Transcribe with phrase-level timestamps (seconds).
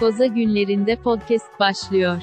[0.00, 2.22] Goza günlerinde podcast başlıyor.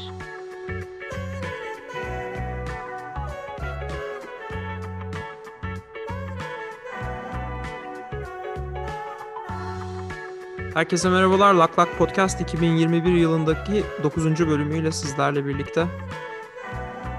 [10.73, 11.53] Herkese merhabalar.
[11.53, 14.47] Lak Lak Podcast 2021 yılındaki 9.
[14.47, 15.85] bölümüyle sizlerle birlikte.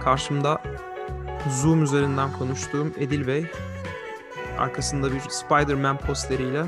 [0.03, 0.63] Karşımda
[1.51, 3.47] Zoom üzerinden konuştuğum Edil Bey.
[4.59, 6.65] Arkasında bir Spider-Man posteriyle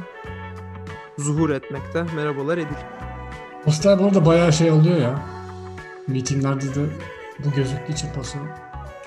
[1.19, 2.03] zuhur etmekte.
[2.17, 2.98] Merhabalar Edil.
[3.69, 5.23] Poster bu arada bayağı şey oluyor ya.
[6.07, 6.87] Meetinglerde de
[7.45, 8.39] bu gözüktüğü için paso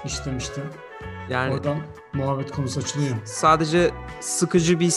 [0.05, 0.61] işlemişti.
[1.29, 1.77] Yani Oradan
[2.13, 3.15] muhabbet konusu açılıyor.
[3.25, 4.93] sadece sıkıcı bir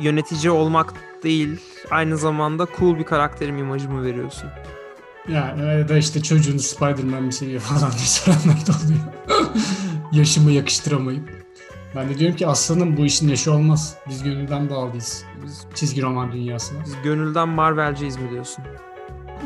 [0.00, 1.60] yönetici olmak değil,
[1.90, 4.50] aynı zamanda cool bir karakterim imajımı veriyorsun.
[5.28, 9.52] Yani ya da işte çocuğunu Spider-Man mi seviyor falan diye soranlar da oluyor.
[10.12, 11.42] Yaşımı yakıştıramayıp.
[11.96, 13.94] Ben de diyorum ki aslanım bu işin yaşı olmaz.
[14.08, 15.24] Biz gönülden bağlıyız.
[15.44, 16.84] Biz, Çizgi roman dünyasına.
[16.84, 18.64] biz gönülden Marvel'ciyiz mi diyorsun?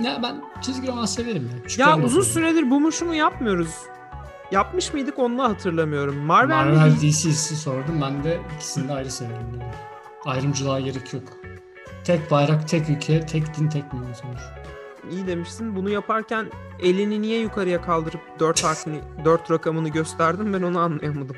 [0.03, 1.63] Ya ben çizgi roman severim ya.
[1.63, 3.71] Küçükken Ya uzun süredir bu muşumu yapmıyoruz.
[4.53, 6.17] Yapmış mıydık onu hatırlamıyorum.
[6.17, 7.13] Marvel, mi Marvel değil?
[7.13, 8.01] DC'si sordum.
[8.03, 9.47] Ben de ikisini de ayrı severim.
[9.57, 9.67] dedim.
[10.25, 11.23] Ayrımcılığa gerek yok.
[12.05, 14.39] Tek bayrak, tek ülke, tek din, tek millet sonuç.
[15.11, 15.77] İyi demişsin.
[15.77, 16.47] Bunu yaparken
[16.81, 21.37] elini niye yukarıya kaldırıp 4 harfini, 4 rakamını gösterdim ben onu anlayamadım.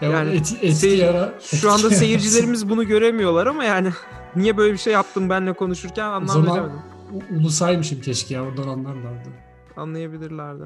[0.00, 3.88] Ya Yani yani etki, etki seyir- Şu anda seyircilerimiz bunu göremiyorlar ama yani
[4.36, 6.82] niye böyle bir şey yaptım benle konuşurken anlam veremedim.
[7.30, 9.28] Ulusaymışım keşke ya oradan anlarlardı.
[9.76, 10.64] Anlayabilirlerdi.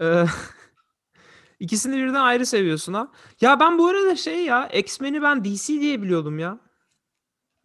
[0.00, 0.24] Ee,
[1.60, 3.08] ikisini birden ayrı seviyorsun ha.
[3.40, 6.58] Ya ben bu arada şey ya X-Men'i ben DC diye biliyordum ya.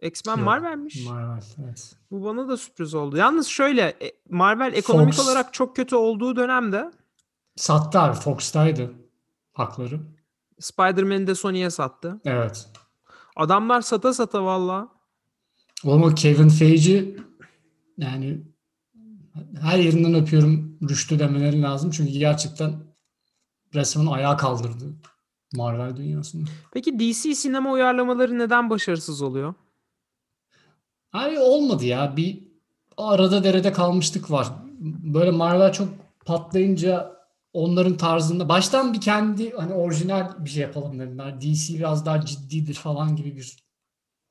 [0.02, 1.06] X-Men Marvel'miş.
[1.06, 1.96] Marvel evet.
[2.12, 3.18] Bu bana da sürpriz oldu.
[3.18, 5.28] Yalnız şöyle e, Marvel ekonomik Fox.
[5.28, 6.92] olarak çok kötü olduğu dönemde
[7.56, 8.92] Sattı abi Fox'taydı
[9.54, 10.00] hakları.
[10.60, 12.22] Spider-Man'i de Sony'ye sattı.
[12.26, 12.70] Evet.
[13.40, 14.90] Adamlar sata sata valla.
[15.84, 17.16] Oğlum o Kevin Feige
[17.98, 18.42] yani
[19.62, 21.92] her yerinden öpüyorum Rüştü demeleri lazım.
[21.92, 22.74] Çünkü gerçekten
[23.74, 24.94] resmen ayağa kaldırdı
[25.54, 26.46] Marvel dünyasını.
[26.72, 29.54] Peki DC sinema uyarlamaları neden başarısız oluyor?
[31.14, 32.18] Abi olmadı ya.
[32.18, 32.48] Bir
[32.98, 34.48] arada derede kalmışlık var.
[35.04, 35.90] Böyle Marvel çok
[36.26, 37.19] patlayınca
[37.54, 41.42] onların tarzında baştan bir kendi hani orijinal bir şey yapalım dediler.
[41.42, 43.58] DC biraz daha ciddidir falan gibi bir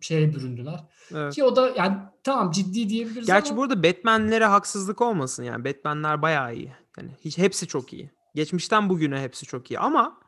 [0.00, 0.80] şeye büründüler.
[1.14, 1.34] Evet.
[1.34, 5.64] Ki o da yani tamam ciddi diyebiliriz Gerçi ama burada Batman'lere haksızlık olmasın yani.
[5.64, 6.72] Batman'ler bayağı iyi.
[6.98, 8.10] Yani hiç hepsi çok iyi.
[8.34, 10.18] Geçmişten bugüne hepsi çok iyi ama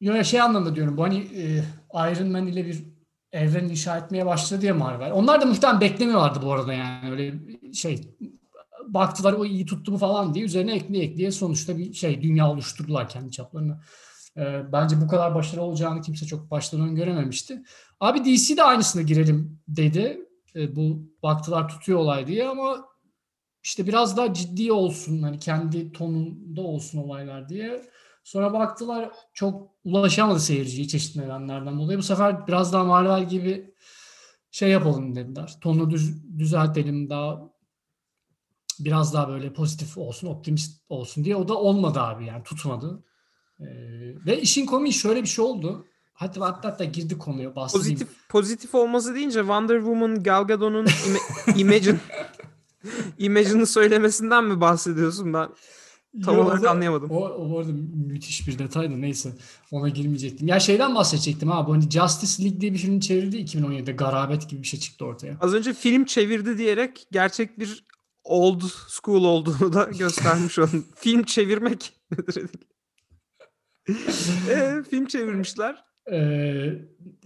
[0.00, 2.84] Yo, şey anlamda diyorum bu hani e, Iron Man ile bir
[3.32, 5.12] evren inşa etmeye başladı ya Marvel.
[5.12, 7.34] Onlar da muhtemelen beklemiyorlardı bu arada yani öyle
[7.72, 8.16] şey
[8.94, 13.08] baktılar o iyi tuttu mu falan diye üzerine ekleye ekleye sonuçta bir şey dünya oluşturdular
[13.08, 13.80] kendi çaplarına.
[14.36, 17.62] E, bence bu kadar başarılı olacağını kimse çok baştan öngörememişti.
[18.00, 20.28] Abi DC de aynısına girelim dedi.
[20.56, 22.84] E, bu baktılar tutuyor olay diye ama
[23.62, 27.82] işte biraz daha ciddi olsun hani kendi tonunda olsun olaylar diye.
[28.24, 31.98] Sonra baktılar çok ulaşamadı seyirciyi çeşitli nedenlerden dolayı.
[31.98, 33.74] Bu sefer biraz daha Marvel gibi
[34.50, 35.54] şey yapalım dediler.
[35.60, 37.53] Tonu düz, düzeltelim daha
[38.80, 41.36] biraz daha böyle pozitif olsun, optimist olsun diye.
[41.36, 43.04] O da olmadı abi yani tutmadı.
[43.60, 43.64] Ee,
[44.26, 45.86] ve işin komiği şöyle bir şey oldu.
[46.14, 47.98] Hatta hatta, hatta girdi konuya bahsedeyim.
[47.98, 51.98] pozitif pozitif olması deyince Wonder Woman Gal Gadot'un Ima- Imagine
[53.18, 55.48] Imagine'ı söylemesinden mi bahsediyorsun ben?
[56.24, 57.10] Tam Yo, olarak o da- anlayamadım.
[57.10, 57.72] O, o arada
[58.06, 59.32] müthiş bir detay da neyse
[59.70, 60.48] ona girmeyecektim.
[60.48, 64.66] Ya şeyden bahsedecektim abi hani Justice League diye bir film çevirdi 2017'de Garabet gibi bir
[64.66, 65.36] şey çıktı ortaya.
[65.40, 67.84] Az önce film çevirdi diyerek gerçek bir
[68.24, 70.86] old school olduğunu da göstermiş oldun.
[70.96, 72.50] film çevirmek nedir?
[74.50, 75.84] Ee, film çevirmişler.
[76.12, 76.72] Ee,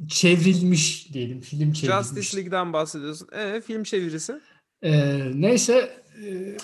[0.08, 2.06] çevrilmiş diyelim film çevrilmiş.
[2.06, 3.28] Justice League'den bahsediyorsun.
[3.32, 4.40] Ee, film çevirisi.
[4.82, 6.56] Ee, neyse e,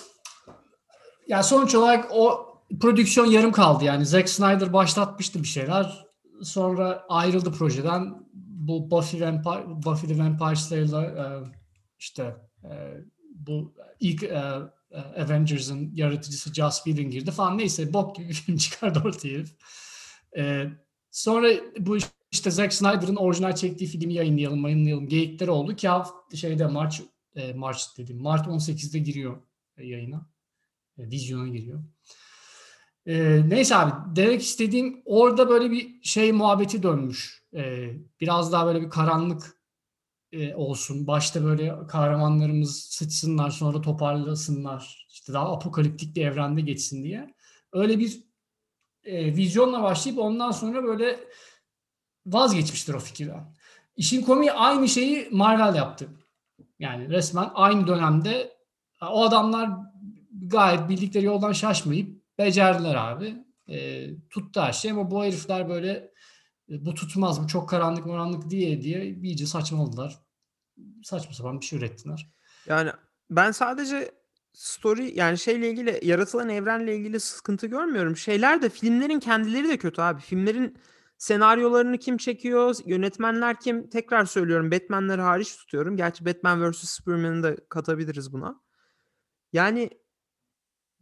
[1.27, 2.47] ya sonuç olarak o
[2.81, 6.05] prodüksiyon yarım kaldı yani Zack Snyder başlatmıştı bir şeyler
[6.43, 11.25] sonra ayrıldı projeden bu Buffy, Vampire, Buffy the Vampire Slayer'la e,
[11.99, 12.71] işte e,
[13.47, 14.43] bu ilk e,
[14.91, 19.55] e, Avengers'ın yaratıcısı Joss Whedon girdi falan neyse bok gibi bir film çıkardı ortaya herif.
[20.37, 20.65] E,
[21.11, 21.49] sonra
[21.79, 21.97] bu
[22.31, 25.89] işte Zack Snyder'ın orijinal çektiği filmi yayınlayalım yayınlayalım geyikleri oldu ki
[26.37, 26.99] şeyde March
[27.35, 28.21] e, Mart dedim.
[28.21, 29.37] Mart 18'de giriyor
[29.77, 30.29] yayına.
[30.97, 31.83] E, vizyona giriyor.
[33.05, 37.43] E, neyse abi demek istediğim orada böyle bir şey muhabbeti dönmüş.
[37.53, 39.57] E, biraz daha böyle bir karanlık
[40.35, 41.07] e, olsun.
[41.07, 45.07] Başta böyle kahramanlarımız sıçsınlar sonra toparlasınlar.
[45.09, 47.33] İşte daha apokaliptik bir evrende geçsin diye.
[47.73, 48.23] Öyle bir
[49.03, 51.19] e, vizyonla başlayıp ondan sonra böyle
[52.25, 53.55] vazgeçmiştir o fikirden.
[53.97, 56.09] İşin komiği aynı şeyi Marvel yaptı.
[56.79, 58.57] Yani resmen aynı dönemde
[59.01, 59.69] o adamlar
[60.31, 63.35] gayet bildikleri yoldan şaşmayıp becerdiler abi.
[63.69, 66.11] E, tuttu her şey ama bu herifler böyle
[66.69, 70.19] bu tutmaz bu çok karanlık moranlık diye diye iyice saçmaladılar.
[71.03, 72.29] Saçma sapan bir şey ürettiler.
[72.67, 72.91] Yani
[73.29, 74.11] ben sadece
[74.53, 78.17] story yani şeyle ilgili yaratılan evrenle ilgili sıkıntı görmüyorum.
[78.17, 80.21] Şeyler de filmlerin kendileri de kötü abi.
[80.21, 80.77] Filmlerin
[81.17, 82.75] senaryolarını kim çekiyor?
[82.85, 83.89] Yönetmenler kim?
[83.89, 85.97] Tekrar söylüyorum Batman'leri hariç tutuyorum.
[85.97, 88.61] Gerçi Batman vs Superman'ı da katabiliriz buna.
[89.53, 89.89] Yani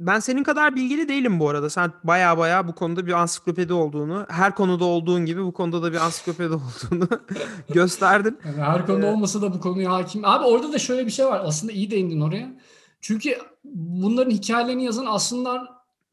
[0.07, 1.69] ben senin kadar bilgili değilim bu arada.
[1.69, 5.91] Sen baya baya bu konuda bir ansiklopedi olduğunu, her konuda olduğun gibi bu konuda da
[5.91, 7.07] bir ansiklopedi olduğunu
[7.73, 8.37] gösterdin.
[8.45, 10.25] Yani her konuda olmasa da bu konuya hakim.
[10.25, 11.41] Abi orada da şöyle bir şey var.
[11.45, 12.53] Aslında iyi değindin oraya.
[13.01, 15.67] Çünkü bunların hikayelerini yazan aslında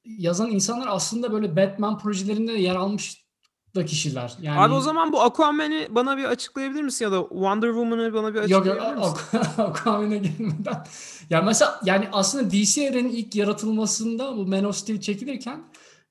[0.04, 3.19] yazan insanlar aslında böyle Batman projelerinde de yer almış
[3.74, 4.32] da kişiler.
[4.42, 8.34] Yani Abi o zaman bu Aquaman'i bana bir açıklayabilir misin ya da Wonder Woman'ı bana
[8.34, 9.26] bir Yok yok açıklayabilir misin?
[9.32, 10.84] Aqu- Aquaman'a gelmeden.
[11.30, 15.64] Ya mesela yani aslında DC evrenin ilk yaratılmasında bu Man of Steel çekilirken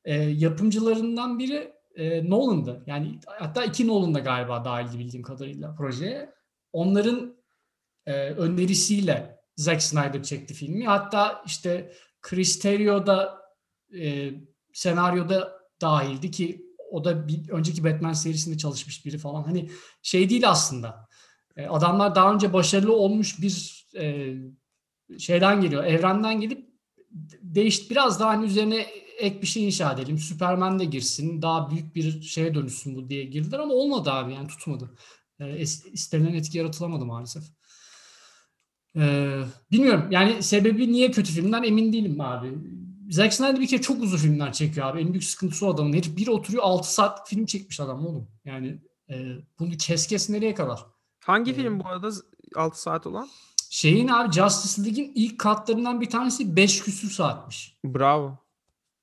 [0.06, 2.83] e, yapımcılarından biri e, Nolan'dı.
[2.88, 6.33] Yani hatta iki Nolan da galiba dahildi bildiğim kadarıyla projeye.
[6.73, 7.35] Onların
[8.06, 10.85] e, önerisiyle Zack Snyder çekti filmi.
[10.88, 13.41] Hatta işte Chris Terrio da
[14.00, 14.31] e,
[14.73, 19.44] senaryoda dahildi ki o da bir önceki Batman serisinde çalışmış biri falan.
[19.44, 19.69] Hani
[20.01, 21.07] şey değil aslında.
[21.56, 24.36] E, adamlar daha önce başarılı olmuş bir e,
[25.18, 26.69] şeyden geliyor, evrenden gelip
[27.41, 28.86] değiş biraz daha hani üzerine
[29.19, 30.18] ek bir şey inşa edelim.
[30.18, 34.47] Superman de girsin, daha büyük bir şeye dönüşsün bu diye girdiler ama olmadı abi yani
[34.47, 34.95] tutmadı.
[35.39, 35.62] E,
[35.92, 37.44] istenilen etki yaratılamadı maalesef.
[38.95, 39.35] E,
[39.71, 42.51] bilmiyorum yani sebebi niye kötü filmden emin değilim abi.
[43.09, 45.01] Zack Snyder bir kere çok uzun filmler çekiyor abi.
[45.01, 45.94] En büyük sıkıntısı o adamın.
[45.94, 48.27] Herif bir oturuyor 6 saat film çekmiş adam oğlum.
[48.45, 49.15] Yani e,
[49.59, 50.85] bunu kes kes nereye kadar?
[51.23, 52.09] Hangi Ee, film bu arada
[52.56, 53.29] 6 saat olan?
[53.69, 57.77] Şeyin abi Justice League'in ilk katlarından bir tanesi 5 küsür saatmiş.
[57.85, 58.38] Bravo.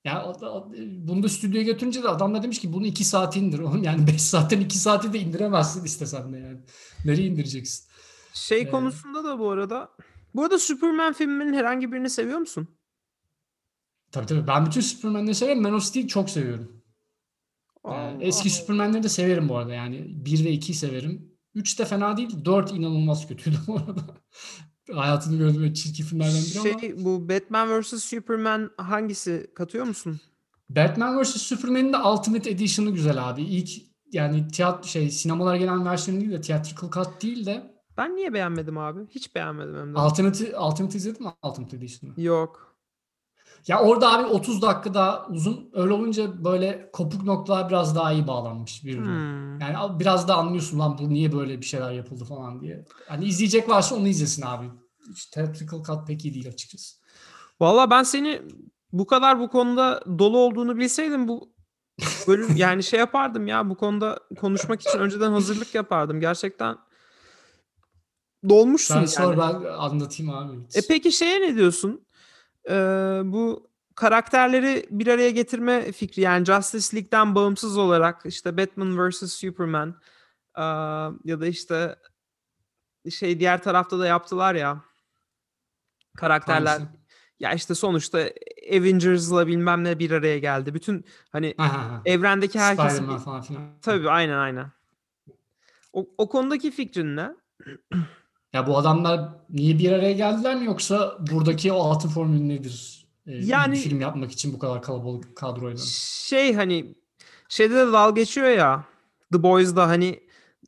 [0.05, 3.39] Yani o- o- bunu da stüdyoya götürünce de adam da demiş ki bunu 2 saate
[3.39, 3.83] indir oğlum.
[3.83, 6.59] Yani 5 saatten 2 saate de indiremezsin istesen de yani.
[7.05, 7.85] Nereye indireceksin?
[8.33, 9.89] Şey Ee, konusunda da bu arada
[10.35, 12.67] bu arada Superman filminin herhangi birini seviyor musun?
[14.11, 14.47] Tabii tabii.
[14.47, 15.61] Ben bütün Superman'leri severim.
[15.61, 16.81] Man of Steel çok seviyorum.
[17.85, 18.49] Ee, Allah eski.
[18.49, 20.25] Superman'leri de severim bu arada yani.
[20.25, 21.31] 1 ve 2'yi severim.
[21.55, 22.45] 3 de fena değil.
[22.45, 24.01] 4 inanılmaz kötüydü bu arada.
[24.93, 26.79] Hayatını gördüğüm en çirkin filmlerden biri ama.
[26.79, 30.19] Şey bu Batman vs Superman hangisi katıyor musun?
[30.69, 33.41] Batman vs Superman'in de Ultimate Edition'ı güzel abi.
[33.43, 33.69] İlk
[34.11, 38.77] yani tiyatro şey sinemalara gelen versiyonu değil de theatrical cut değil de Ben niye beğenmedim
[38.77, 38.99] abi?
[39.09, 39.99] Hiç beğenmedim hem de.
[39.99, 42.21] Ultimate Ultimate izledin mi Ultimate Edition'ı?
[42.21, 42.66] Yok.
[43.67, 45.69] Ya orada abi 30 dakika daha uzun.
[45.73, 49.05] Öyle olunca böyle kopuk noktalar biraz daha iyi bağlanmış birbirine.
[49.05, 49.59] Hmm.
[49.59, 52.85] Yani biraz da anlıyorsun lan bu niye böyle bir şeyler yapıldı falan diye.
[53.07, 54.65] Hani izleyecek varsa onu izlesin abi.
[55.11, 56.97] Hiç theatrical cut pek iyi değil açıkçası.
[57.61, 58.41] Valla ben seni
[58.91, 61.53] bu kadar bu konuda dolu olduğunu bilseydim bu
[62.27, 66.19] bölüm yani şey yapardım ya bu konuda konuşmak için önceden hazırlık yapardım.
[66.19, 66.77] Gerçekten
[68.49, 69.07] dolmuşsun Sen yani.
[69.07, 70.57] sor ben anlatayım abi.
[70.75, 72.06] E peki şeye ne diyorsun?
[72.69, 79.33] Ee, bu karakterleri bir araya getirme fikri yani Justice League'den bağımsız olarak işte Batman vs
[79.33, 79.95] Superman
[80.55, 81.95] aa, ya da işte
[83.09, 84.81] şey diğer tarafta da yaptılar ya
[86.17, 86.97] karakterler Hangisi?
[87.39, 88.19] ya işte sonuçta
[88.71, 90.73] Avengers'la bilmem ne bir araya geldi.
[90.73, 92.01] Bütün hani Ha, ha, ha.
[92.05, 92.59] evrendeki
[93.47, 93.77] filan.
[93.81, 94.71] tabii aynen aynen.
[95.93, 97.31] O, o konudaki fikrin ne?
[98.57, 103.05] Ya bu adamlar niye bir araya geldiler mi yoksa buradaki o altın formülü nedir?
[103.27, 105.83] Ee, Yani- bir film yapmak için bu kadar kalabalık kadroyla.
[106.27, 106.95] şey hani
[107.49, 108.83] şeyde de dal geçiyor ya
[109.33, 110.19] The Boys'da hani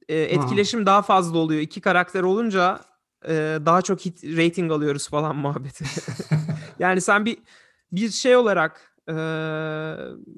[0.09, 1.61] e, etkileşim daha fazla oluyor.
[1.61, 2.79] İki karakter olunca
[3.27, 5.85] e, daha çok hit rating alıyoruz falan muhabbeti.
[6.79, 7.37] yani sen bir
[7.91, 9.15] bir şey olarak e,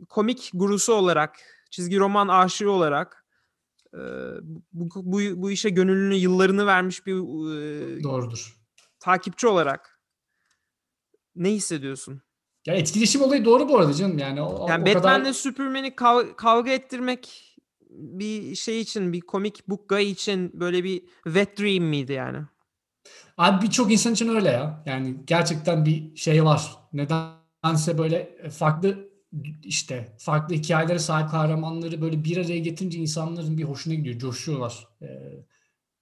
[0.10, 1.36] komik gurusu olarak
[1.72, 3.21] çizgi roman aşığı olarak
[4.74, 8.58] bu, bu, bu işe gönüllünü yıllarını vermiş bir e, Doğrudur.
[9.00, 10.00] takipçi olarak
[11.36, 12.22] ne hissediyorsun?
[12.66, 14.18] Ya etkileşim olayı doğru bu arada canım.
[14.18, 17.48] Yani o, Yani o Batman'le kadar Superman'i kav- kavga ettirmek
[17.90, 22.38] bir şey için, bir komik book guy için böyle bir wet dream miydi yani?
[23.38, 24.84] Abi birçok insan için öyle ya.
[24.86, 26.78] Yani gerçekten bir şey var.
[26.94, 29.11] Nedense böyle farklı
[29.64, 34.20] işte farklı hikayelere sahip kahramanları böyle bir araya getirince insanların bir hoşuna gidiyor.
[34.20, 34.88] Coşuyorlar.
[35.02, 35.08] Ee,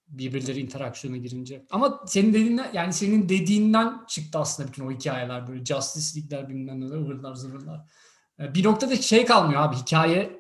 [0.08, 1.66] birbirleri interaksiyona girince.
[1.72, 6.82] Ama senin dediğinden yani senin dediğinden çıktı aslında bütün o hikayeler böyle Justice League'ler bilmem
[6.82, 7.82] neler ıvırlar zıvırlar.
[8.40, 10.40] Ee, Bir noktada şey kalmıyor abi hikaye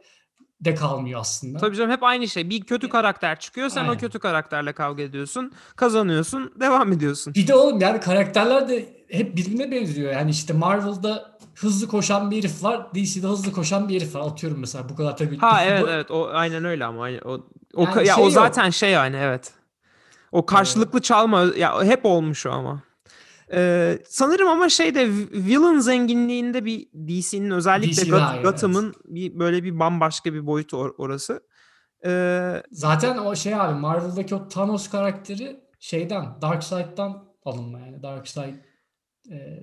[0.62, 1.60] de kalmıyor aslında.
[1.60, 2.50] Tabii canım hep aynı şey.
[2.50, 3.69] Bir kötü karakter çıkıyor.
[3.69, 3.98] Sen o Aynen.
[3.98, 5.51] kötü karakterle kavga ediyorsun.
[5.75, 6.53] Kazanıyorsun.
[6.60, 7.34] Devam ediyorsun.
[7.34, 10.13] Bir de oğlum yani karakterler de hep birbirine benziyor.
[10.13, 12.87] Yani işte Marvel'da hızlı koşan bir herif var.
[12.95, 14.21] DC'de hızlı koşan bir herif var.
[14.21, 15.37] Atıyorum mesela bu kadar tabii.
[15.37, 18.27] Ha evet Bu- evet o aynen öyle ama aynı- o o Yani ya şey o
[18.27, 18.33] yok.
[18.33, 19.51] zaten şey yani evet.
[20.31, 22.83] O karşılıklı çalma ya hep olmuş o ama.
[23.53, 29.79] Ee, sanırım ama şeyde villain zenginliğinde bir DC'nin özellikle DC Got- Gotham'ın bir böyle bir
[29.79, 31.43] bambaşka bir boyutu or- orası.
[32.05, 38.03] Ee, Zaten o şey abi Marvel'daki o Thanos karakteri şeyden Darkseid'dan alınma yani.
[38.03, 38.53] Darkseid
[39.31, 39.59] e,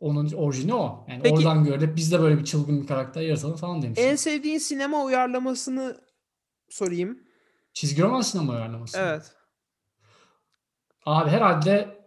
[0.00, 1.06] onun orijini o.
[1.08, 1.96] Yani Peki- oradan gördük.
[1.96, 3.98] Biz de böyle bir çılgın bir karakter yaratalım falan demiş.
[4.02, 6.00] en sevdiğin sinema uyarlamasını
[6.68, 7.18] sorayım.
[7.72, 8.98] Çizgi roman sinema uyarlaması.
[8.98, 9.32] Evet.
[11.06, 12.04] Abi herhalde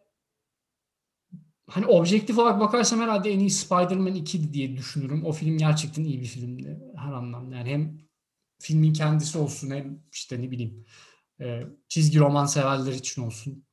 [1.70, 5.26] hani objektif olarak bakarsam herhalde en iyi Spider-Man 2 diye düşünürüm.
[5.26, 7.56] O film gerçekten iyi bir filmdi her anlamda.
[7.56, 7.98] Yani hem
[8.60, 10.86] filmin kendisi olsun hem işte ne bileyim
[11.42, 13.66] e, çizgi roman severler için olsun.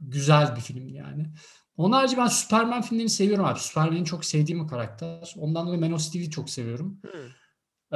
[0.00, 1.32] Güzel bir film yani.
[1.80, 3.58] Onun harici ben Superman filmlerini seviyorum abi.
[3.58, 5.34] Superman'i çok sevdiğim bir karakter.
[5.38, 6.98] Ondan dolayı Man of Steel'i çok seviyorum.
[7.06, 7.28] Hı.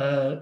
[0.00, 0.38] Ee,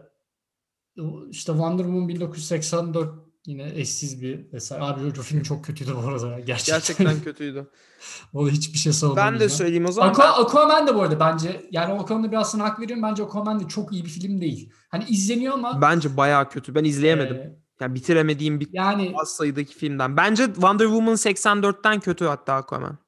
[1.30, 3.14] işte Wonder Woman 1984
[3.46, 4.80] yine eşsiz bir eser.
[4.80, 6.40] Abi o film çok kötüydü bu arada.
[6.46, 6.74] Gerçekten.
[6.76, 7.70] Gerçekten kötüydü.
[8.34, 9.40] o hiçbir şey Ben savunamayacağım.
[9.40, 10.08] de söyleyeyim o zaman.
[10.10, 13.02] Aqua, Aquaman da bu arada bence yani o konuda biraz sana hak veriyorum.
[13.02, 14.72] Bence Aquaman de çok iyi bir film değil.
[14.88, 16.74] Hani izleniyor ama Bence bayağı kötü.
[16.74, 17.36] Ben izleyemedim.
[17.36, 20.16] e, Yani bitiremediğim bir yani az sayıdaki filmden.
[20.16, 22.98] Bence Wonder Woman 84'ten kötü hatta Aquaman.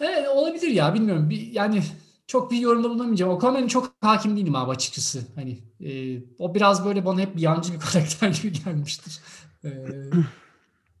[0.00, 1.30] Evet, olabilir ya bilmiyorum.
[1.30, 1.82] Bir, yani
[2.26, 3.32] çok bir yorumda bulunamayacağım.
[3.32, 5.22] Aquaman'ın çok hakim değilim abi açıkçası.
[5.34, 9.20] Hani e, o biraz böyle bana hep yancı bir karakter gibi gelmiştir.
[9.64, 9.70] E,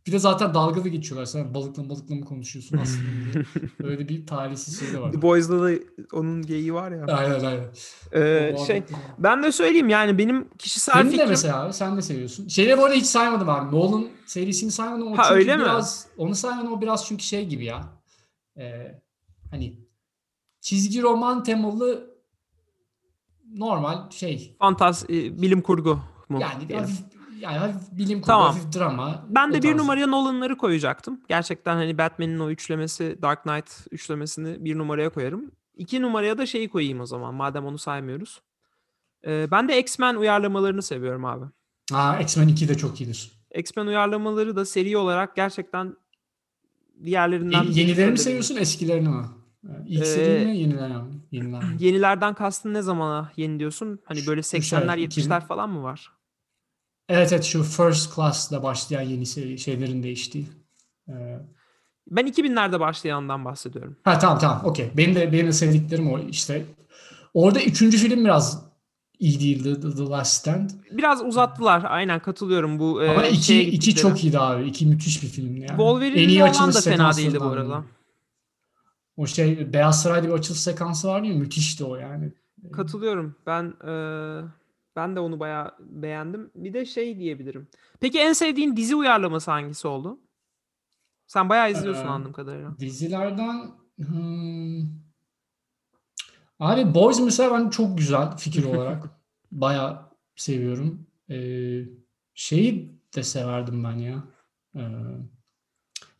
[0.06, 1.26] bir de zaten dalga da geçiyorlar.
[1.26, 3.44] Sen balıkla balıkla mı konuşuyorsun aslında diye.
[3.90, 5.12] Öyle bir talihsiz şey de var.
[5.12, 5.78] The Boys'da da
[6.12, 7.04] onun geyiği var ya.
[7.06, 7.64] Aynen aynen.
[8.12, 8.86] Ee, şey de
[9.18, 12.48] ben de söyleyeyim yani benim kişisel de fikrim mesela abi sen de seviyorsun.
[12.48, 13.76] Şeyleri bu arada hiç saymadım abi.
[13.76, 15.12] Nolan serisini saymadım.
[15.12, 15.62] O Ha, öyle mi?
[15.62, 17.84] biraz, Onu saymadım o biraz çünkü şey gibi ya.
[18.58, 19.02] Ee,
[19.50, 19.80] hani
[20.60, 22.16] çizgi roman temalı
[23.54, 24.56] normal şey.
[24.58, 26.40] fantaz e, bilim kurgu mu?
[26.40, 26.86] Yani diyelim.
[26.86, 27.00] hafif,
[27.40, 28.46] yani hafif bilim kurgu, Tamam.
[28.46, 29.26] hafif drama.
[29.28, 29.76] Ben de bir tarz.
[29.76, 31.20] numaraya Nolan'ları koyacaktım.
[31.28, 35.50] Gerçekten hani Batman'in o üçlemesi, Dark Knight üçlemesini bir numaraya koyarım.
[35.76, 38.42] İki numaraya da şeyi koyayım o zaman madem onu saymıyoruz.
[39.26, 41.44] Ee, ben de X-Men uyarlamalarını seviyorum abi.
[41.92, 43.32] Ha, X-Men 2 de çok iyidir.
[43.54, 45.96] X-Men uyarlamaları da seri olarak gerçekten
[47.04, 47.62] diğerlerinden...
[47.64, 49.24] Bir yenilerini mi seviyorsun eskilerini mi?
[49.86, 50.96] İlk Ee, mi yeniler mi?
[51.32, 51.76] Yeniler mi?
[51.78, 54.00] Yenilerden kastın ne zamana yeni diyorsun?
[54.04, 55.40] Hani böyle Şu- şu 80'ler ay, 70'ler 2000.
[55.46, 56.12] falan mı var?
[57.08, 60.46] Evet evet şu First Class'la başlayan yeni seri, şeylerin değiştiği.
[61.08, 61.38] Ee,
[62.10, 63.96] Ben 2000'lerde başlayandan bahsediyorum.
[64.04, 64.90] Ha tamam tamam okey.
[64.96, 66.64] Benim de benim de sevdiklerim o işte.
[67.34, 68.65] Orada üçüncü film biraz
[69.18, 70.70] iyi değildi The, The Last Stand.
[70.90, 71.84] Biraz uzattılar.
[71.88, 74.02] Aynen katılıyorum bu e, Ama iki, şeye iki gittikleri.
[74.02, 74.64] çok iyiydi abi.
[74.64, 75.68] İki müthiş bir filmdi yani.
[75.68, 77.84] Wolverine'li olan açılış da fena değildi bu arada.
[79.16, 82.32] O şey Beyaz Saray'da bir açılış sekansı vardı ya müthişti o yani.
[82.72, 83.36] Katılıyorum.
[83.46, 83.92] Ben e,
[84.96, 86.50] ben de onu bayağı beğendim.
[86.54, 87.68] Bir de şey diyebilirim.
[88.00, 90.18] Peki en sevdiğin dizi uyarlaması hangisi oldu?
[91.26, 92.78] Sen bayağı izliyorsun Ee, anladığım kadarıyla.
[92.78, 95.05] Dizilerden hmm,
[96.60, 99.10] abi Boys mesela ben çok güzel fikir olarak.
[99.52, 100.02] Bayağı
[100.36, 101.06] seviyorum.
[101.30, 101.80] Ee,
[102.34, 104.24] şeyi de severdim ben ya.
[104.76, 104.80] Ee,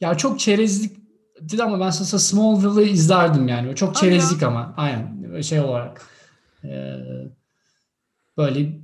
[0.01, 0.97] ya çok çerezlik
[1.41, 3.77] değil ama ben mesela Smallville'ı izlerdim yani.
[3.77, 4.75] Çok çerezlik ama.
[4.77, 6.07] Aynen şey olarak.
[6.65, 6.97] Ee,
[8.37, 8.81] böyle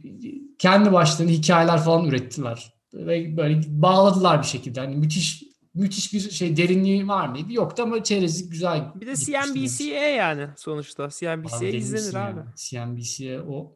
[0.59, 2.73] kendi başlarına hikayeler falan ürettiler.
[2.94, 4.80] Ve böyle bağladılar bir şekilde.
[4.80, 5.44] Hani müthiş
[5.75, 7.52] müthiş bir şey derinliği var mıydı?
[7.52, 8.93] Yoktu ama çerezlik güzel.
[8.95, 9.17] Bir de.
[9.17, 11.09] CNBC'ye yani sonuçta.
[11.09, 12.38] CNBC'ye izlenir misin abi.
[12.38, 12.47] ya?
[12.57, 13.75] CNBC'ye o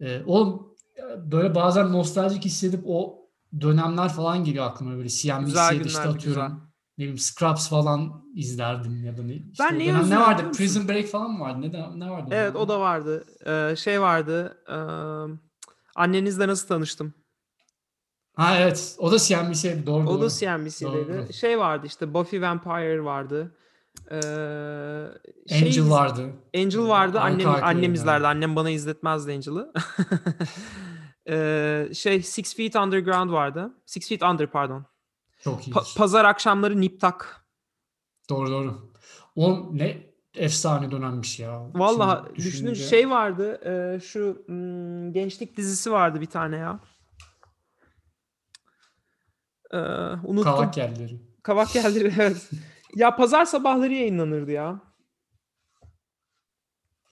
[0.00, 0.74] e, oğlum
[1.16, 3.20] böyle bazen nostaljik hissedip o
[3.60, 6.50] dönemler falan geliyor aklıma böyle CNBC'de işte atıyorum güzel.
[6.98, 10.42] ne bileyim Scrubs falan izlerdim ya da ne işte Ben neyi ne vardı?
[10.42, 10.58] musun?
[10.58, 11.60] Prison Break falan mı vardı?
[11.60, 12.28] Ne de, ne vardı?
[12.30, 13.24] Evet o da vardı.
[13.46, 14.56] Ee, şey vardı.
[14.68, 14.76] e,
[15.94, 17.14] annenizle nasıl tanıştım?
[18.34, 18.96] Ha evet.
[18.98, 19.86] O da CNBC'ydi.
[19.86, 20.20] Doğru O doğru.
[20.20, 21.08] da CNBC'deydi.
[21.08, 21.32] Doğru.
[21.32, 23.56] Şey vardı işte Buffy Vampire vardı.
[24.10, 24.20] Ee,
[25.48, 26.30] şey Angel vardı.
[26.56, 27.20] Angel vardı.
[27.20, 27.94] Arka Annem annem yani.
[27.94, 28.26] izlerdi.
[28.26, 29.72] Annem bana izletmezdi Angel'ı.
[31.28, 33.72] Ee, şey Six Feet Underground vardı.
[33.86, 34.84] Six Feet Under pardon.
[35.44, 35.70] Çok iyi.
[35.72, 37.44] Pa- pazar akşamları Nip Tak.
[38.30, 38.90] doğru doğru.
[39.36, 40.02] O ne
[40.34, 41.66] efsane dönemmiş ya.
[41.74, 43.60] Vallahi düşününce- şey vardı.
[43.64, 46.80] e, şu hmm, gençlik dizisi vardı bir tane ya.
[49.72, 49.76] Ee,
[50.24, 50.42] unuttum.
[50.42, 51.20] Kavak yerleri.
[51.42, 52.50] Kavak geldi evet.
[52.94, 54.80] Ya pazar sabahları yayınlanırdı ya.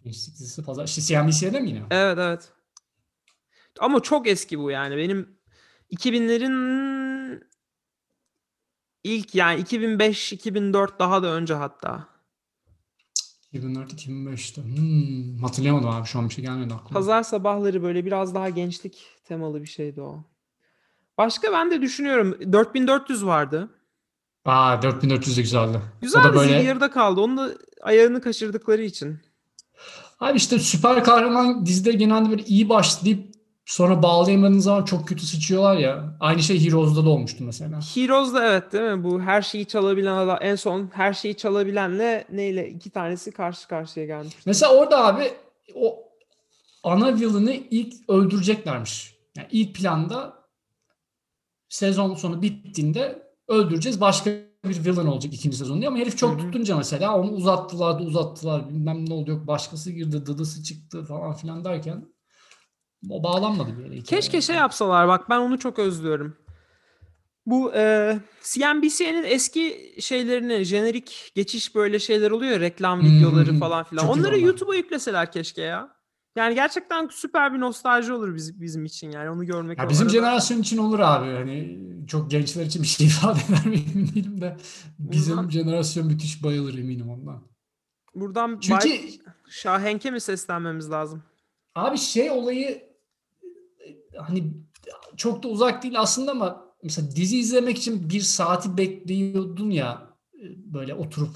[0.05, 0.85] Gençlik dizisi pazar.
[0.85, 1.83] İşte CNBC'de mi yine?
[1.91, 2.53] Evet evet.
[3.81, 4.97] Ama çok eski bu yani.
[4.97, 5.39] Benim
[5.91, 7.43] 2000'lerin
[9.05, 12.09] ilk yani 2005-2004 daha da önce hatta.
[13.53, 14.63] 2004-2005'te.
[14.63, 16.91] Hmm, hatırlayamadım abi şu an bir şey gelmedi aklıma.
[16.91, 20.25] Pazar sabahları böyle biraz daha gençlik temalı bir şeydi o.
[21.19, 22.39] Başka ben de düşünüyorum.
[22.53, 23.69] 4400 vardı.
[24.45, 25.81] Aa 4400 de güzeldi.
[26.01, 27.21] Güzel o da böyle yarıda kaldı.
[27.21, 27.51] Onu da
[27.83, 29.19] ayağını kaçırdıkları için.
[30.21, 33.35] Abi işte süper kahraman dizileri genelde böyle iyi başlayıp
[33.67, 36.17] sonra bağlayamadığın zaman çok kötü sıçıyorlar ya.
[36.21, 37.81] Aynı şey Heroes'da da olmuştu mesela.
[37.95, 39.05] Heroes da evet değil mi?
[39.05, 44.07] Bu her şeyi çalabilen adam en son her şeyi çalabilenle neyle iki tanesi karşı karşıya
[44.07, 44.35] gelmiş.
[44.47, 45.33] Mesela orada abi
[45.75, 45.97] o
[46.83, 49.15] ana villain'ı ilk öldüreceklermiş.
[49.37, 50.38] Yani ilk planda
[51.69, 54.01] sezon sonu bittiğinde öldüreceğiz.
[54.01, 54.31] Başka
[54.65, 56.39] bir villain olacak ikinci sezon diye ama herif çok Hı hı.
[56.39, 61.33] tutunca mesela onu uzattılar da uzattılar bilmem ne oldu yok başkası girdi dıdısı çıktı falan
[61.33, 62.05] filan derken
[63.11, 64.03] o bağlanmadı bir yere.
[64.03, 66.37] Keşke şey yapsalar bak ben onu çok özlüyorum.
[67.47, 74.09] Bu e, CNBC'nin eski şeylerini jenerik geçiş böyle şeyler oluyor reklam videoları hmm, falan filan.
[74.09, 74.47] Onları onlar.
[74.47, 75.98] YouTube'a yükleseler keşke ya.
[76.37, 79.79] Yani gerçekten süper bir nostalji olur bizim, bizim için yani onu görmek.
[79.79, 80.19] Ya bizim arada.
[80.19, 81.31] jenerasyon için olur abi.
[81.33, 84.57] Hani çok gençler için bir şey ifade eder mi emin değilim de
[84.99, 87.43] bizim Bundan- jenerasyon müthiş bayılır eminim ondan.
[88.15, 89.19] Buradan Çünkü Bay
[89.49, 91.23] Şahenk'e mi seslenmemiz lazım?
[91.75, 92.83] Abi şey olayı
[94.19, 94.53] hani
[95.17, 100.43] çok da uzak değil aslında ama mesela dizi izlemek için bir saati bekliyordun ya e,
[100.75, 101.31] böyle oturup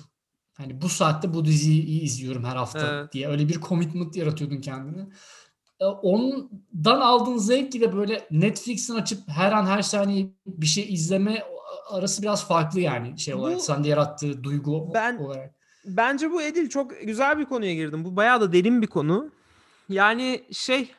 [0.62, 3.12] hani bu saatte bu diziyi izliyorum her hafta Evet.
[3.12, 5.06] diye öyle bir commitment yaratıyordun kendine.
[5.80, 11.42] E, Ondan aldığın zevk ile böyle Netflix'in açıp her an her saniye bir şey izleme
[11.90, 15.54] arası biraz farklı yani şey olarak Bu- sende yarattığı duygu Ben- olarak.
[15.84, 18.04] Bence bu Edil çok güzel bir konuya girdim.
[18.04, 19.30] Bu bayağı da derin bir konu.
[19.88, 20.92] Yani şey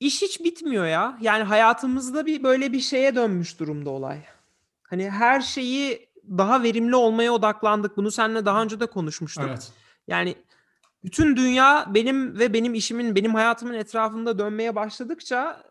[0.00, 1.18] iş hiç bitmiyor ya.
[1.20, 4.18] Yani hayatımızda bir böyle bir şeye dönmüş durumda olay.
[4.82, 7.96] Hani her şeyi daha verimli olmaya odaklandık.
[7.96, 9.44] Bunu seninle daha önce de konuşmuştuk.
[9.48, 9.72] Evet.
[10.08, 10.36] Yani
[11.04, 15.62] bütün dünya benim ve benim işimin, benim hayatımın etrafında dönmeye başladıkça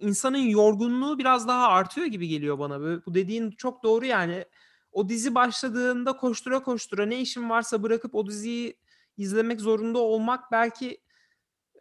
[0.00, 2.80] insanın yorgunluğu biraz daha artıyor gibi geliyor bana.
[3.06, 4.44] Bu dediğin çok doğru yani.
[4.92, 8.76] O dizi başladığında koştura koştura ne işin varsa bırakıp o diziyi
[9.16, 11.00] izlemek zorunda olmak belki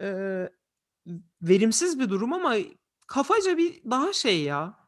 [0.01, 0.09] e,
[1.41, 2.55] verimsiz bir durum ama
[3.07, 4.84] kafaca bir daha şey ya.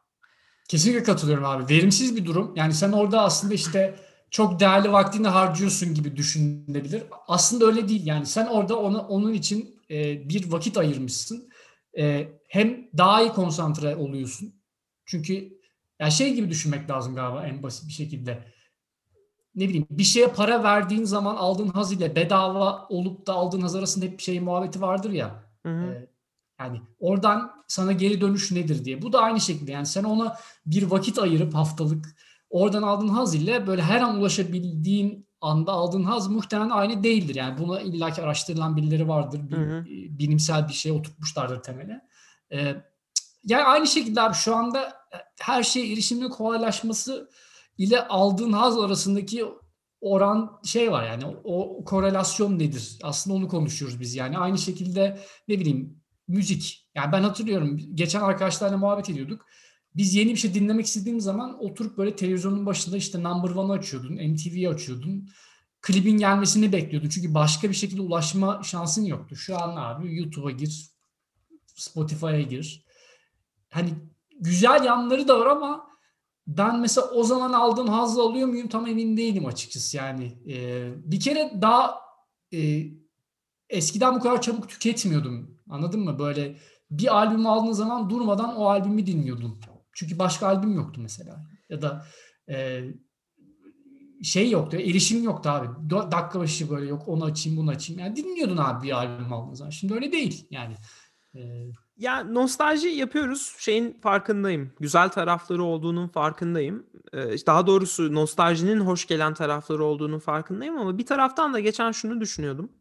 [0.68, 1.74] Kesinlikle katılıyorum abi.
[1.74, 2.52] Verimsiz bir durum.
[2.56, 3.94] Yani sen orada aslında işte
[4.30, 7.02] çok değerli vaktini harcıyorsun gibi düşünülebilir.
[7.28, 8.06] Aslında öyle değil.
[8.06, 11.48] Yani sen orada ona onun için e, bir vakit ayırmışsın.
[11.98, 14.54] E, hem daha iyi konsantre oluyorsun.
[15.06, 15.58] Çünkü
[16.00, 18.44] ya şey gibi düşünmek lazım galiba en basit bir şekilde.
[19.54, 23.76] Ne bileyim bir şeye para verdiğin zaman aldığın haz ile bedava olup da aldığın haz
[23.76, 25.44] arasında hep bir şey muhabbeti vardır ya.
[25.62, 25.92] Hı hı.
[25.92, 26.08] Ee,
[26.60, 29.02] yani oradan sana geri dönüş nedir diye.
[29.02, 32.16] Bu da aynı şekilde yani sen ona bir vakit ayırıp haftalık
[32.50, 37.34] oradan aldığın haz ile böyle her an ulaşabildiğin anda aldığın haz muhtemelen aynı değildir.
[37.34, 39.40] Yani buna illaki araştırılan birileri vardır.
[39.50, 39.80] Bir, Hı hı.
[39.80, 42.00] e, bilimsel bir şey oturtmuşlardır temele.
[42.52, 42.76] Ee,
[43.44, 47.30] yani aynı şekilde abi şu anda e, her şeye erişimin kolaylaşması
[47.78, 49.44] ile aldığın haz arasındaki
[50.00, 52.98] oran şey var yani o, o korelasyon nedir?
[53.02, 54.38] Aslında onu konuşuyoruz biz yani.
[54.38, 55.97] Aynı şekilde ne bileyim
[56.28, 56.88] müzik.
[56.94, 59.46] Yani ben hatırlıyorum geçen arkadaşlarla muhabbet ediyorduk.
[59.96, 64.14] Biz yeni bir şey dinlemek istediğimiz zaman oturup böyle televizyonun başında işte Number One'ı açıyordun,
[64.14, 65.28] MTV'yi açıyordun.
[65.80, 67.08] Klibin gelmesini bekliyordun.
[67.08, 69.36] Çünkü başka bir şekilde ulaşma şansın yoktu.
[69.36, 70.90] Şu an abi YouTube'a gir,
[71.66, 72.84] Spotify'a gir.
[73.70, 73.90] Hani
[74.40, 75.88] güzel yanları da var ama
[76.46, 80.38] ben mesela o zaman aldığım hazzı alıyor muyum tam emin değilim açıkçası yani.
[80.48, 82.00] Ee, bir kere daha
[82.52, 82.84] e,
[83.70, 85.58] eskiden bu kadar çabuk tüketmiyordum.
[85.70, 86.18] Anladın mı?
[86.18, 86.56] Böyle
[86.90, 89.60] bir albüm aldığın zaman durmadan o albümü dinliyordum.
[89.92, 91.46] Çünkü başka albüm yoktu mesela.
[91.68, 92.06] Ya da
[92.48, 92.84] e,
[94.22, 95.90] şey yoktu, erişim yoktu abi.
[95.90, 98.00] Dakika başı böyle yok onu açayım bunu açayım.
[98.00, 99.70] Yani dinliyordun abi bir albüm aldığın zaman.
[99.70, 100.74] Şimdi öyle değil yani.
[101.34, 101.40] E,
[101.96, 103.54] Ya nostalji yapıyoruz.
[103.58, 104.72] Şeyin farkındayım.
[104.80, 106.86] Güzel tarafları olduğunun farkındayım.
[107.34, 112.20] İşte daha doğrusu nostaljinin hoş gelen tarafları olduğunun farkındayım ama bir taraftan da geçen şunu
[112.20, 112.72] düşünüyordum.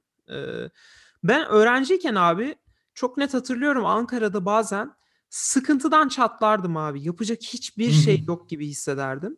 [1.24, 2.56] Ben öğrenciyken abi
[2.94, 4.92] çok net hatırlıyorum Ankara'da bazen
[5.30, 7.04] sıkıntıdan çatlardım abi.
[7.04, 9.38] Yapacak hiçbir şey yok gibi hissederdim.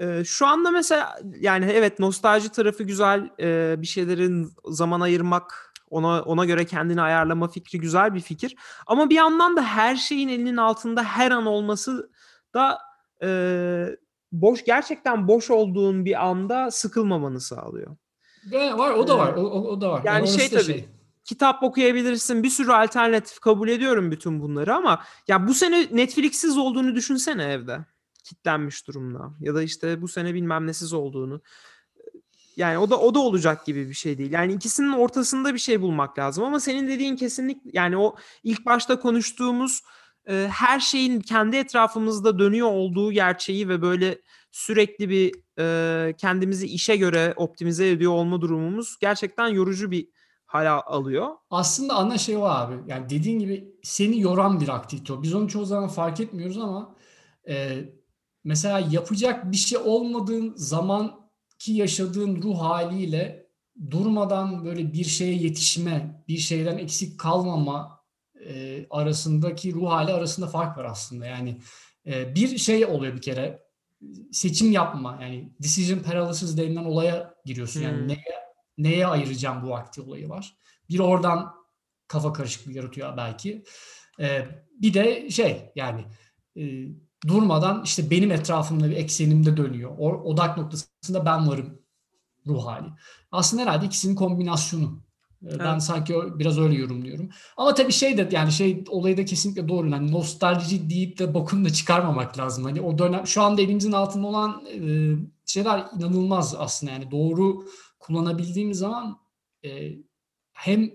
[0.00, 3.30] Ee, şu anda mesela yani evet nostalji tarafı güzel.
[3.40, 8.56] Ee, bir şeylerin zaman ayırmak, ona ona göre kendini ayarlama fikri güzel bir fikir.
[8.86, 12.10] Ama bir yandan da her şeyin elinin altında her an olması
[12.54, 12.78] da
[13.22, 13.28] e,
[14.32, 17.96] boş gerçekten boş olduğun bir anda sıkılmamanı sağlıyor.
[18.52, 19.36] Ve var o da var.
[19.36, 20.02] Ee, O, o, da var.
[20.04, 20.84] yani şey tabii,
[21.24, 22.42] kitap okuyabilirsin.
[22.42, 27.78] Bir sürü alternatif kabul ediyorum bütün bunları ama ya bu sene Netflix'siz olduğunu düşünsene evde.
[28.24, 29.30] Kitlenmiş durumda.
[29.40, 31.40] Ya da işte bu sene bilmem nesiz olduğunu.
[32.56, 34.32] Yani o da o da olacak gibi bir şey değil.
[34.32, 39.00] Yani ikisinin ortasında bir şey bulmak lazım ama senin dediğin kesinlik yani o ilk başta
[39.00, 39.82] konuştuğumuz
[40.28, 44.18] e, her şeyin kendi etrafımızda dönüyor olduğu gerçeği ve böyle
[44.56, 50.08] sürekli bir e, kendimizi işe göre optimize ediyor olma durumumuz gerçekten yorucu bir
[50.46, 51.28] hala alıyor.
[51.50, 52.74] Aslında ana şey o abi.
[52.86, 55.22] Yani dediğin gibi seni yoran bir aktivite o.
[55.22, 56.96] Biz onu çoğu zaman fark etmiyoruz ama
[57.48, 57.84] e,
[58.44, 63.46] mesela yapacak bir şey olmadığın zaman ki yaşadığın ruh haliyle
[63.90, 68.00] durmadan böyle bir şeye yetişme, bir şeyden eksik kalmama
[68.48, 71.26] e, arasındaki ruh hali arasında fark var aslında.
[71.26, 71.60] Yani
[72.06, 73.65] e, bir şey oluyor bir kere
[74.32, 77.80] seçim yapma yani decision paralysis denilen olaya giriyorsun.
[77.80, 78.08] Yani Hmm.
[78.08, 78.24] neye,
[78.78, 80.56] neye ayıracağım bu vakti olayı var.
[80.90, 81.52] Bir oradan
[82.08, 83.64] kafa karışıklığı yaratıyor belki.
[84.20, 84.48] E,
[84.82, 86.04] bir de şey yani
[86.56, 86.62] e,
[87.28, 89.92] durmadan işte benim etrafımda bir eksenimde dönüyor.
[89.98, 91.78] O, odak noktasında ben varım
[92.46, 92.88] ruh hali.
[93.32, 95.05] Aslında herhalde ikisinin kombinasyonu.
[95.46, 95.82] Ee, Ben Evet.
[95.82, 97.28] sanki ö- biraz öyle yorumluyorum.
[97.56, 99.88] Ama tabii şey de yani şey olayı da kesinlikle doğru.
[99.90, 102.64] Yani nostalji deyip de bokunu da çıkarmamak lazım.
[102.64, 104.78] Hani o dönem şu anda elimizin altında olan e,
[105.46, 106.92] şeyler inanılmaz aslında.
[106.92, 107.64] Yani doğru
[108.00, 109.18] kullanabildiğimiz zaman
[109.64, 109.92] e,
[110.52, 110.90] hem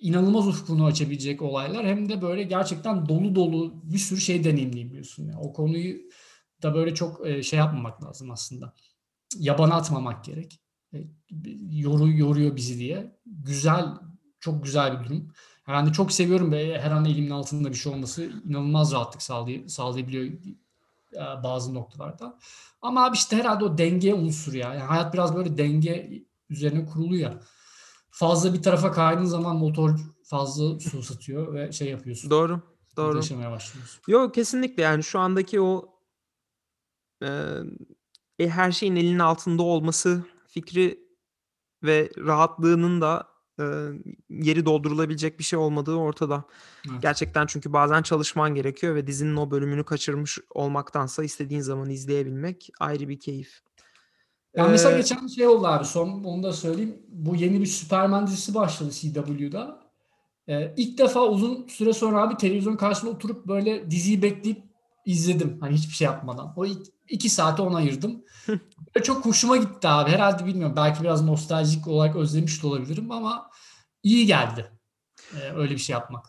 [0.00, 5.24] inanılmaz ufkunu açabilecek olaylar hem de böyle gerçekten dolu dolu bir sürü şey deneyimleyebiliyorsun.
[5.26, 5.96] Yani o konuyu
[6.62, 8.74] da böyle çok e, şey yapmamak lazım aslında.
[9.38, 10.61] Yabana atmamak gerek.
[10.94, 10.98] E,
[11.70, 13.16] yoru, yoruyor bizi diye.
[13.26, 13.86] Güzel,
[14.40, 15.32] çok güzel bir durum.
[15.68, 19.68] Ben de çok seviyorum ve her an elimin altında bir şey olması inanılmaz rahatlık sağlay
[19.68, 20.24] sağlayabiliyor
[21.12, 22.38] e, bazı noktalarda.
[22.82, 24.74] Ama abi işte herhalde o denge unsuru ya.
[24.74, 27.40] Yani hayat biraz böyle denge üzerine kurulu ya.
[28.10, 32.30] Fazla bir tarafa kaydığın zaman motor fazla su satıyor ve şey yapıyorsun.
[32.30, 32.60] Doğru.
[32.96, 33.16] Doğru.
[33.16, 34.00] Yaşamaya başlıyorsun.
[34.08, 35.98] Yok kesinlikle yani şu andaki o
[37.22, 41.00] e, her şeyin elinin altında olması fikri
[41.82, 43.28] ve rahatlığının da
[43.60, 43.64] e,
[44.30, 46.44] yeri doldurulabilecek bir şey olmadığı ortada.
[46.90, 47.02] Evet.
[47.02, 53.08] Gerçekten çünkü bazen çalışman gerekiyor ve dizinin o bölümünü kaçırmış olmaktansa istediğin zaman izleyebilmek ayrı
[53.08, 53.60] bir keyif.
[54.56, 57.02] Yani mesela Ee, geçen şey oldu abi son onu da söyleyeyim.
[57.08, 59.82] Bu yeni bir Superman dizisi başladı CW'da.
[60.48, 64.71] Ee, ilk defa uzun süre sonra abi televizyon karşısında oturup böyle diziyi bekleyip
[65.04, 65.58] izledim.
[65.60, 66.52] Hani hiçbir şey yapmadan.
[66.56, 66.66] O
[67.08, 68.24] iki, saate ona ayırdım.
[69.04, 70.10] Çok hoşuma gitti abi.
[70.10, 70.76] Herhalde bilmiyorum.
[70.76, 73.50] Belki biraz nostaljik olarak özlemiş de olabilirim ama
[74.02, 74.70] iyi geldi.
[75.34, 76.26] Ee, öyle bir şey yapmak.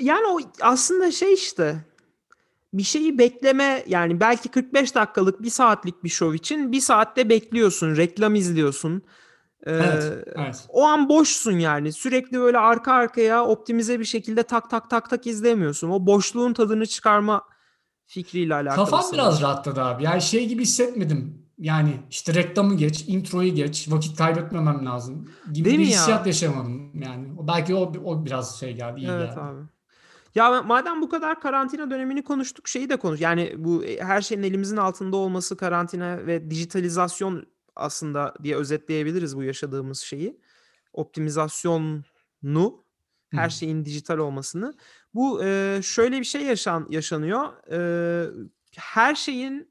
[0.00, 1.84] Yani o aslında şey işte
[2.74, 7.96] bir şeyi bekleme yani belki 45 dakikalık bir saatlik bir şov için bir saatte bekliyorsun,
[7.96, 9.02] reklam izliyorsun.
[9.66, 10.64] Evet, evet.
[10.68, 11.92] O an boşsun yani.
[11.92, 15.90] Sürekli böyle arka arkaya optimize bir şekilde tak tak tak tak izlemiyorsun.
[15.90, 17.42] O boşluğun tadını çıkarma
[18.06, 18.76] fikriyle alakalı.
[18.84, 19.18] Kafam sanırım.
[19.18, 20.02] biraz rahatladı abi.
[20.04, 21.44] Yani şey gibi hissetmedim.
[21.58, 25.98] Yani işte reklamı geç, introyu geç, vakit kaybetmemem lazım gibi Değil bir mi ya?
[25.98, 26.90] hissiyat yaşamadım.
[27.02, 29.40] Yani o- belki o, o biraz şey geldi, iyi Evet geldi.
[29.40, 29.60] abi.
[30.34, 33.20] Ya madem bu kadar karantina dönemini konuştuk şeyi de konuş.
[33.20, 39.42] Yani bu e, her şeyin elimizin altında olması karantina ve dijitalizasyon aslında diye özetleyebiliriz bu
[39.42, 40.40] yaşadığımız şeyi.
[40.92, 42.04] Optimizasyonu
[43.30, 44.74] her şeyin dijital olmasını.
[45.14, 47.52] Bu e, şöyle bir şey yaşan yaşanıyor.
[47.70, 47.78] E,
[48.76, 49.70] her şeyin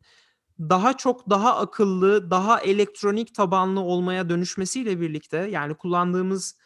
[0.60, 6.58] daha çok daha akıllı, daha elektronik tabanlı olmaya dönüşmesiyle birlikte yani kullandığımız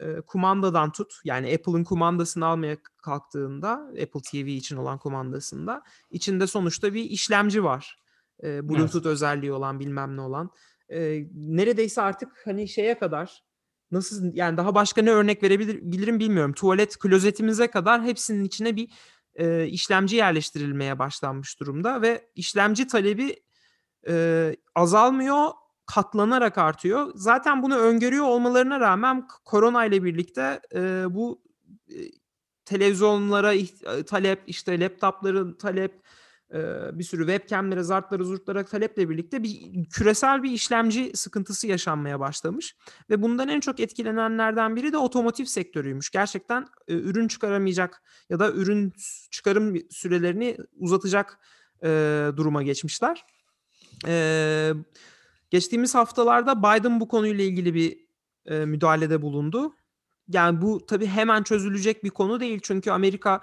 [0.00, 6.94] e, kumandadan tut yani Apple'ın kumandasını almaya kalktığında Apple TV için olan kumandasında içinde sonuçta
[6.94, 7.98] bir işlemci var.
[8.42, 10.50] E, Bluetooth özelliği olan bilmem ne olan.
[10.92, 13.44] E, neredeyse artık hani şeye kadar
[13.90, 16.52] nasıl yani daha başka ne örnek verebilir bilirim bilmiyorum.
[16.52, 18.90] Tuvalet klozetimize kadar hepsinin içine bir
[19.34, 23.36] e, işlemci yerleştirilmeye başlanmış durumda ve işlemci talebi
[24.08, 25.50] e, azalmıyor
[25.86, 27.12] katlanarak artıyor.
[27.14, 31.42] Zaten bunu öngörüyor olmalarına rağmen korona ile birlikte e, bu
[31.88, 31.96] e,
[32.64, 33.52] televizyonlara
[34.06, 36.02] talep, işte laptopların talep,
[36.92, 42.76] bir sürü webcamlere, zartlara, zurtlara taleple birlikte bir küresel bir işlemci sıkıntısı yaşanmaya başlamış.
[43.10, 46.10] Ve bundan en çok etkilenenlerden biri de otomotiv sektörüymüş.
[46.10, 48.92] Gerçekten e, ürün çıkaramayacak ya da ürün
[49.30, 51.38] çıkarım sürelerini uzatacak
[51.82, 51.88] e,
[52.36, 53.24] duruma geçmişler.
[54.06, 54.72] Ee,
[55.50, 57.98] geçtiğimiz haftalarda Biden bu konuyla ilgili bir
[58.46, 59.74] e, müdahalede bulundu.
[60.28, 63.40] Yani bu tabii hemen çözülecek bir konu değil çünkü Amerika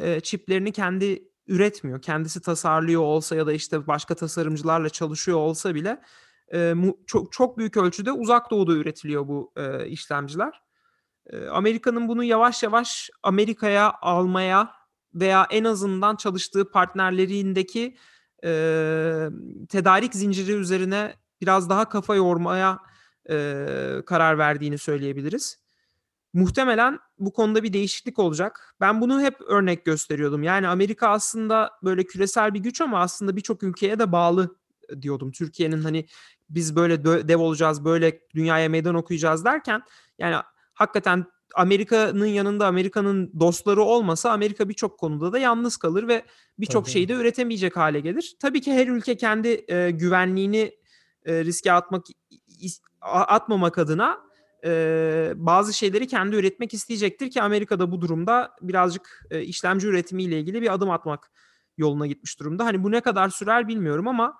[0.00, 2.02] e, çiplerini kendi üretmiyor.
[2.02, 6.00] Kendisi tasarlıyor olsa ya da işte başka tasarımcılarla çalışıyor olsa bile
[6.52, 10.62] e, mu- çok çok büyük ölçüde uzak doğuda üretiliyor bu e, işlemciler.
[11.26, 14.72] E, Amerika'nın bunu yavaş yavaş Amerika'ya almaya
[15.14, 17.96] veya en azından çalıştığı partnerlerindeki
[18.44, 18.50] e,
[19.68, 22.78] tedarik zinciri üzerine biraz daha kafa yormaya
[23.30, 23.66] e,
[24.06, 25.64] karar verdiğini söyleyebiliriz.
[26.32, 28.74] Muhtemelen bu konuda bir değişiklik olacak.
[28.80, 30.42] Ben bunu hep örnek gösteriyordum.
[30.42, 34.56] Yani Amerika aslında böyle küresel bir güç ama aslında birçok ülkeye de bağlı
[34.88, 35.32] e, diyordum.
[35.32, 36.06] Türkiye'nin hani
[36.50, 39.82] biz böyle dev olacağız, böyle dünyaya meydan okuyacağız derken
[40.18, 40.36] yani
[40.74, 46.24] hakikaten Amerika'nın yanında Amerika'nın dostları olmasa Amerika birçok konuda da yalnız kalır ve
[46.58, 48.36] birçok şeyi de üretemeyecek hale gelir.
[48.40, 50.72] Tabii ki her ülke kendi e, güvenliğini
[51.24, 52.04] e, riske atmak
[53.00, 54.20] atmamak adına
[54.64, 60.62] e, bazı şeyleri kendi üretmek isteyecektir ki Amerika'da bu durumda birazcık e, işlemci üretimiyle ilgili
[60.62, 61.30] bir adım atmak
[61.76, 62.64] yoluna gitmiş durumda.
[62.64, 64.38] Hani bu ne kadar sürer bilmiyorum ama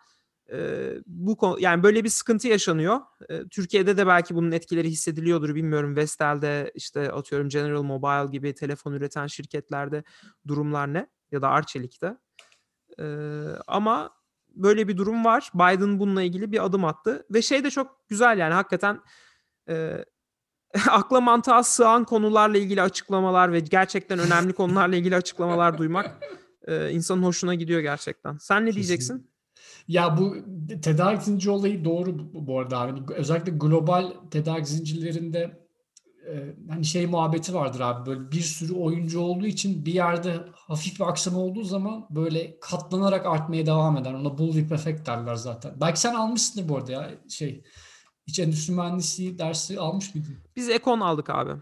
[0.52, 3.00] e, bu konu yani böyle bir sıkıntı yaşanıyor.
[3.28, 5.96] E, Türkiye'de de belki bunun etkileri hissediliyordur bilmiyorum.
[5.96, 10.04] Vestel'de işte atıyorum General Mobile gibi telefon üreten şirketlerde
[10.46, 12.16] durumlar ne ya da Arçelik'te.
[13.00, 13.04] E,
[13.66, 14.10] ama
[14.48, 15.50] böyle bir durum var.
[15.54, 19.00] Biden bununla ilgili bir adım attı ve şey de çok güzel yani hakikaten
[19.68, 20.04] e,
[20.90, 26.18] akla mantığa sığan konularla ilgili açıklamalar ve gerçekten önemli konularla ilgili açıklamalar duymak
[26.68, 28.36] e, insanın hoşuna gidiyor gerçekten.
[28.38, 29.30] Sen ne diyeceksin?
[29.88, 30.36] Ya bu
[30.82, 33.14] tedarik zinciri olayı doğru bu, arada abi.
[33.14, 35.66] Özellikle global tedarik zincirlerinde
[36.28, 41.00] e, hani şey muhabbeti vardır abi böyle bir sürü oyuncu olduğu için bir yerde hafif
[41.00, 44.14] bir aksama olduğu zaman böyle katlanarak artmaya devam eder.
[44.14, 45.72] Ona bullwhip efekt derler zaten.
[45.80, 47.64] Belki sen almışsındır bu arada ya şey
[48.26, 50.36] hiç endüstri mühendisliği dersi almış mıydın?
[50.56, 51.52] Biz Ekon aldık abi.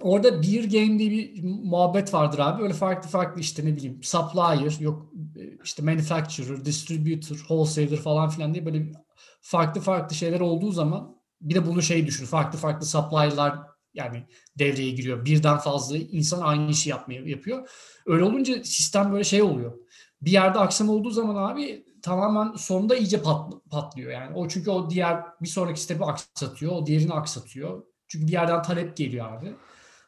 [0.00, 2.62] Orada Beer Game diye bir muhabbet vardır abi.
[2.62, 5.12] Öyle farklı farklı işte ne bileyim supplier, yok
[5.64, 8.92] işte manufacturer, distributor, wholesaler falan filan diye böyle
[9.40, 12.26] farklı farklı şeyler olduğu zaman bir de bunu şey düşün.
[12.26, 13.58] Farklı farklı supplier'lar
[13.94, 14.26] yani
[14.58, 15.24] devreye giriyor.
[15.24, 17.68] Birden fazla insan aynı işi yapmaya yapıyor.
[18.06, 19.78] Öyle olunca sistem böyle şey oluyor.
[20.22, 24.10] Bir yerde aksam olduğu zaman abi tamamen sonunda iyice pat, patlıyor.
[24.12, 26.72] Yani o çünkü o diğer bir sonraki step'i aksatıyor.
[26.72, 27.82] O diğerini aksatıyor.
[28.08, 29.54] Çünkü bir yerden talep geliyor abi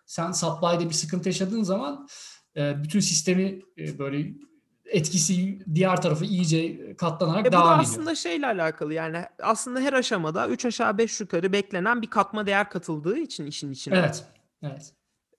[0.07, 2.09] sen supply'de bir sıkıntı yaşadığın zaman
[2.57, 4.33] e, bütün sistemi e, böyle
[4.87, 8.17] etkisi diğer tarafı iyice katlanarak E bu da devam aslında ediyor.
[8.17, 13.19] şeyle alakalı yani aslında her aşamada 3 aşağı 5 yukarı beklenen bir katma değer katıldığı
[13.19, 13.99] için işin içine.
[13.99, 14.25] Evet.
[14.63, 14.93] Evet.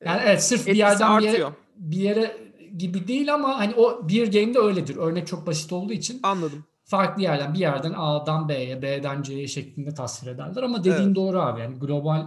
[0.05, 2.42] Yani evet sırf bir yerden bir yere, bir yere
[2.77, 4.95] gibi değil ama hani o bir game'de öyledir.
[4.95, 6.65] Örnek çok basit olduğu için Anladım.
[6.83, 11.15] farklı yerden bir yerden A'dan B'ye, B'den C'ye şeklinde tasvir ederler ama dediğin Evet.
[11.15, 11.61] doğru abi.
[11.61, 12.25] Yani global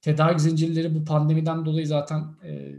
[0.00, 2.72] tedarik zincirleri bu pandemiden dolayı zaten e,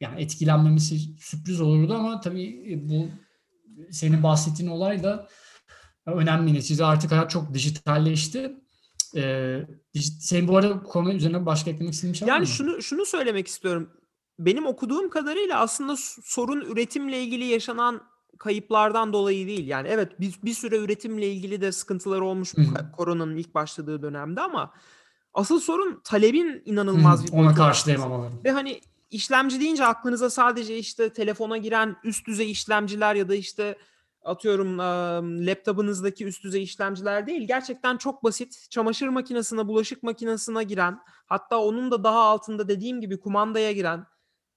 [0.00, 3.08] yani etkilenmemesi sürpriz olurdu ama tabii e, bu
[3.90, 5.28] senin bahsettiğin olay da
[6.06, 6.54] önemli.
[6.54, 8.56] Neticede artık hayat çok dijitalleşti.
[9.16, 9.20] E,
[9.94, 12.46] dijit- senin bu arada konu üzerine başka eklemek istediğin şey var Yani mı?
[12.46, 13.90] şunu şunu söylemek istiyorum.
[14.38, 15.94] Benim okuduğum kadarıyla aslında
[16.24, 18.00] sorun üretimle ilgili yaşanan
[18.38, 19.66] kayıplardan dolayı değil.
[19.66, 24.40] Yani evet bir, bir süre üretimle ilgili de sıkıntılar olmuş bu koronanın ilk başladığı dönemde
[24.40, 24.72] ama
[25.34, 28.32] asıl sorun talebin inanılmaz Hı, bir ona karşılayamamaları.
[28.44, 33.78] Ve hani işlemci deyince aklınıza sadece işte telefona giren üst düzey işlemciler ya da işte
[34.24, 34.78] atıyorum
[35.46, 37.48] laptopunuzdaki üst düzey işlemciler değil.
[37.48, 43.20] Gerçekten çok basit çamaşır makinesine, bulaşık makinesine giren hatta onun da daha altında dediğim gibi
[43.20, 44.06] kumandaya giren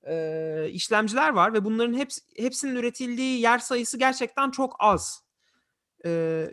[0.08, 5.24] e, işlemciler var ve bunların hepsi, hepsinin üretildiği yer sayısı gerçekten çok az.
[6.06, 6.46] E,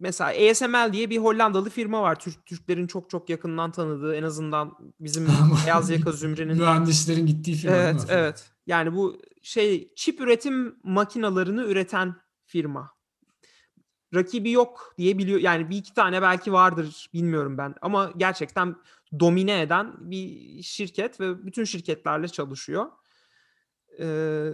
[0.00, 2.20] mesela ASML diye bir Hollandalı firma var.
[2.20, 5.28] Türk Türklerin çok çok yakından tanıdığı en azından bizim
[5.66, 8.50] beyaz yaka zümrenin Mühendislerin gittiği firma Evet, evet.
[8.66, 12.96] Yani bu şey çip üretim makinalarını üreten firma.
[14.14, 15.40] Rakibi yok diye biliyor.
[15.40, 17.74] Yani bir iki tane belki vardır bilmiyorum ben.
[17.82, 18.76] Ama gerçekten
[19.20, 22.86] domine eden bir şirket ve bütün şirketlerle çalışıyor.
[24.00, 24.48] Ee,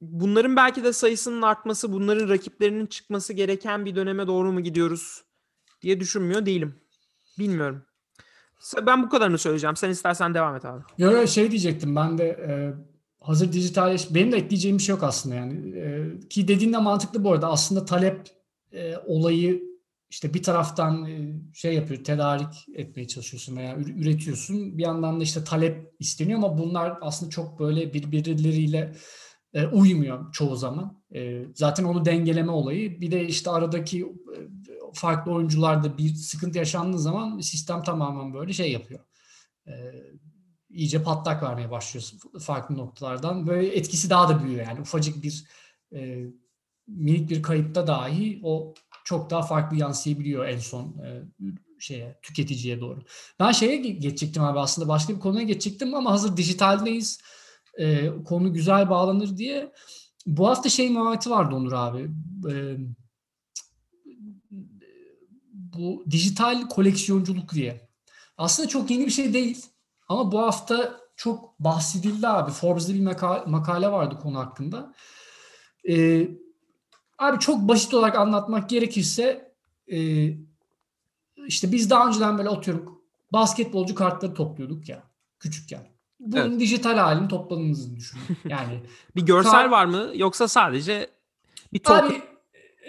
[0.00, 5.24] bunların belki de sayısının artması, bunların rakiplerinin çıkması gereken bir döneme doğru mu gidiyoruz
[5.82, 6.74] diye düşünmüyor değilim.
[7.38, 7.82] Bilmiyorum.
[8.86, 9.76] Ben bu kadarını söyleyeceğim.
[9.76, 10.82] Sen istersen devam et abi.
[10.98, 12.74] Yo, yo, şey diyecektim ben de e,
[13.20, 17.24] hazır dijitalleş benim de ekleyeceğim bir şey yok aslında yani E, ki dediğin de mantıklı
[17.24, 18.28] bu arada aslında talep
[18.72, 19.62] e, olayı
[20.10, 25.24] işte bir taraftan e, şey yapıyor tedarik etmeye çalışıyorsun veya ür- üretiyorsun bir yandan da
[25.24, 28.94] işte talep isteniyor ama bunlar aslında çok böyle birbirleriyle
[29.54, 31.02] e, uymuyor çoğu zaman.
[31.14, 34.06] E, zaten onu dengeleme olayı bir de işte aradaki
[34.94, 39.00] farklı oyuncularda bir sıkıntı yaşandığı zaman sistem tamamen böyle şey yapıyor.
[40.70, 43.46] İyice patlak vermeye başlıyorsun farklı noktalardan.
[43.46, 45.44] Böyle etkisi daha da büyüyor yani ufacık bir
[46.86, 48.74] minik bir kayıpta dahi o
[49.06, 51.22] çok daha farklı yansıyabiliyor en son e,
[51.78, 53.00] şeye tüketiciye doğru.
[53.40, 57.20] Ben şeye ge- geçecektim abi aslında başka bir konuya geçecektim ama hazır dijitaldeyiz.
[57.78, 59.72] E, konu güzel bağlanır diye.
[60.26, 62.10] Bu hafta şey muhabbeti vardı Onur abi.
[62.52, 62.76] E,
[65.52, 67.88] bu dijital koleksiyonculuk diye.
[68.38, 69.66] Aslında çok yeni bir şey değil.
[70.08, 72.50] Ama bu hafta çok bahsedildi abi.
[72.50, 74.94] Forbes'da bir maka- makale vardı konu hakkında.
[75.88, 76.28] Ee,
[77.18, 79.52] abi çok basit olarak anlatmak gerekirse
[79.92, 79.98] e,
[81.46, 83.00] işte biz daha önceden böyle atıyorum
[83.32, 85.02] basketbolcu kartları topluyorduk ya
[85.40, 85.86] küçükken.
[86.20, 86.60] Bunun Evet.
[86.60, 88.22] dijital halini topladığınızı düşünün.
[88.48, 88.82] Yani
[89.16, 91.10] Bir görsel Kar- var mı yoksa sadece
[91.72, 92.06] bir token?
[92.06, 92.22] Abi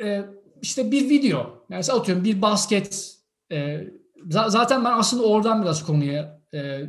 [0.04, 0.26] e,
[0.62, 1.66] işte bir video.
[1.70, 3.16] Yani atıyorum bir basket.
[3.52, 3.58] e,
[4.28, 6.82] za- zaten ben aslında oradan biraz konuya e,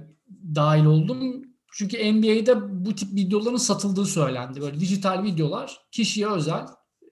[0.54, 1.44] dahil oldum.
[1.72, 4.60] Çünkü NBA'de bu tip videoların satıldığı söylendi.
[4.60, 6.66] Böyle dijital videolar kişiye özel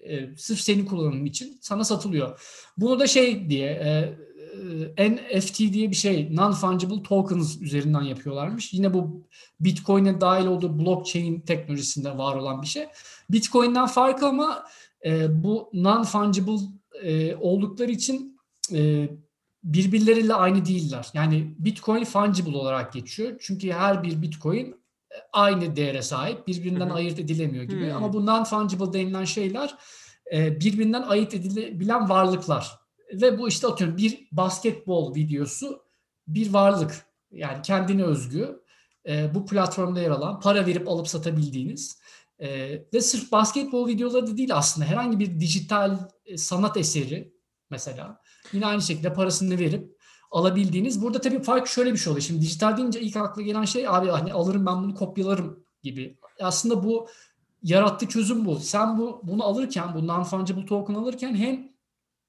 [0.08, 2.40] e, sırf senin kullanımın için sana satılıyor.
[2.76, 4.16] Bunu da şey diye e,
[4.96, 8.72] e, NFT diye bir şey non-fungible tokens üzerinden yapıyorlarmış.
[8.72, 9.26] Yine bu
[9.60, 12.86] Bitcoin'e dahil olduğu blockchain teknolojisinde var olan bir şey.
[13.30, 14.64] Bitcoin'den farkı ama
[15.04, 16.60] e, bu non-fungible
[17.02, 18.38] e, oldukları için
[18.72, 19.08] e,
[19.64, 21.08] birbirleriyle aynı değiller.
[21.14, 23.36] Yani Bitcoin fungible olarak geçiyor.
[23.40, 24.76] Çünkü her bir Bitcoin
[25.32, 26.46] aynı değere sahip.
[26.46, 26.94] Birbirinden Hı hı.
[26.94, 27.86] ayırt edilemiyor gibi.
[27.86, 27.96] Hmm.
[27.96, 29.74] Ama bu non-fungible denilen şeyler
[30.32, 32.72] e, birbirinden ayırt edilebilen varlıklar.
[33.12, 35.82] Ve bu işte atıyorum bir basketbol videosu
[36.28, 37.06] bir varlık.
[37.32, 38.62] Yani kendine özgü.
[39.08, 42.00] E, bu platformda yer alan, para verip alıp satabildiğiniz
[42.38, 42.48] e,
[42.94, 47.32] ve sırf basketbol videoları da değil aslında herhangi bir dijital e, sanat eseri
[47.70, 48.20] mesela
[48.52, 49.95] yine aynı şekilde parasını verip
[50.30, 51.02] alabildiğiniz.
[51.02, 52.22] Burada tabii fark şöyle bir şey oluyor.
[52.22, 56.18] Şimdi dijital deyince ilk akla gelen şey abi hani alırım ben bunu kopyalarım gibi.
[56.40, 57.08] Aslında bu
[57.62, 58.56] yarattığı çözüm bu.
[58.58, 61.68] Sen bu bunu alırken bu non-fungible token alırken hem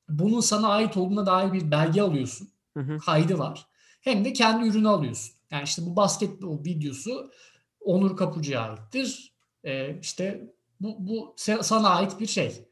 [0.10, 2.49] bunun sana ait olduğuna dair bir belge alıyorsun.
[2.73, 2.97] Hı hı.
[2.97, 3.67] Kaydı var.
[4.01, 5.33] Hem de kendi ürünü alıyorsun.
[5.51, 7.31] Yani işte bu basketbol videosu
[7.79, 9.33] Onur Kapıcı'ya aittir.
[9.63, 12.66] Ee, işte bu, bu sana ait bir şey.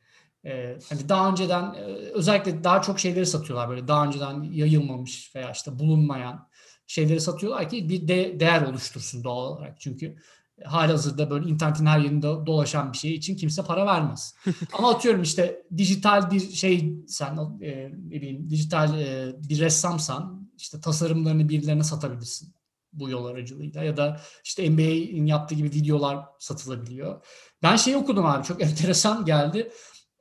[0.45, 1.79] Ee, hani daha önceden e,
[2.13, 6.47] özellikle daha çok şeyleri satıyorlar böyle daha önceden yayılmamış veya işte bulunmayan
[6.87, 9.79] şeyleri satıyorlar ki bir de, değer oluştursun doğal olarak.
[9.79, 10.17] Çünkü
[10.63, 14.35] halihazırda böyle internetin her yerinde dolaşan bir şey için kimse para vermez.
[14.73, 20.81] Ama atıyorum işte dijital bir şey sen e, ne bileyim dijital e, bir ressamsan işte
[20.81, 22.55] tasarımlarını birilerine satabilirsin
[22.93, 27.25] bu yol aracılığıyla ya da işte NBA'in yaptığı gibi videolar satılabiliyor.
[27.63, 29.71] Ben şeyi okudum abi çok enteresan geldi.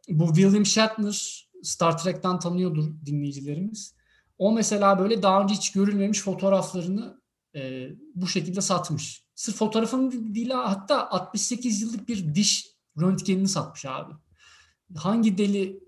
[0.08, 3.94] Bu William Shatner Star Trek'ten tanıyordur dinleyicilerimiz.
[4.38, 7.20] O mesela böyle daha önce hiç görülmemiş fotoğraflarını
[7.54, 9.24] e, bu şekilde satmış.
[9.34, 12.66] Sırf fotoğrafın değil hatta 68 yıllık bir diş
[13.00, 14.14] röntgenini satmış abi.
[14.96, 15.80] Hangi deli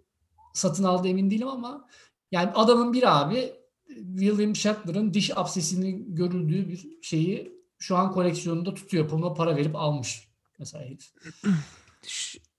[0.54, 1.88] satın aldı emin değilim ama
[2.30, 3.52] yani adamın bir abi
[3.96, 9.10] William Shatner'ın diş absesinin görüldüğü bir şeyi şu an koleksiyonunda tutuyor.
[9.10, 11.12] Buna para verip almış mesela herif.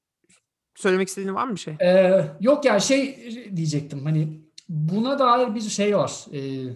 [0.78, 1.76] Söylemek istediğin var mı bir şey?
[1.82, 6.26] Ee, yok ya şey diyecektim hani buna dair bir şey var.
[6.34, 6.74] Ee,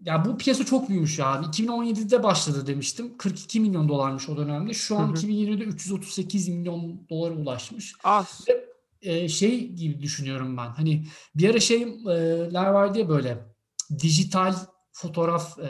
[0.00, 1.26] ya bu piyasa çok büyümüş ya.
[1.26, 3.18] 2017'de başladı demiştim.
[3.18, 4.74] 42 milyon dolarmış o dönemde.
[4.74, 5.16] Şu an Hı hı.
[5.16, 7.94] 2020'de 338 milyon dolara ulaşmış.
[8.04, 8.44] Az.
[9.02, 10.68] Ee, şey gibi düşünüyorum ben.
[10.68, 11.04] Hani
[11.34, 13.38] bir ara şeyler vardı ya böyle
[13.98, 14.54] dijital
[14.92, 15.68] fotoğraf e,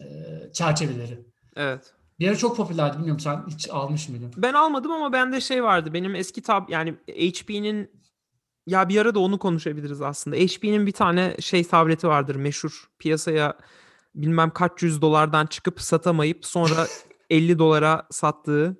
[0.00, 0.06] e,
[0.52, 1.26] çerçeveleri.
[1.56, 1.94] Evet.
[2.20, 2.96] Bir ara çok popülerdi.
[2.96, 4.32] Bilmiyorum sen hiç almış mıydın?
[4.36, 5.94] Ben almadım ama bende şey vardı.
[5.94, 7.90] Benim eski tab yani HP'nin
[8.66, 10.36] ya bir ara da onu konuşabiliriz aslında.
[10.36, 12.90] HP'nin bir tane şey tableti vardır meşhur.
[12.98, 13.58] Piyasaya
[14.14, 16.86] bilmem kaç yüz dolardan çıkıp satamayıp sonra
[17.30, 18.76] 50 dolara sattığı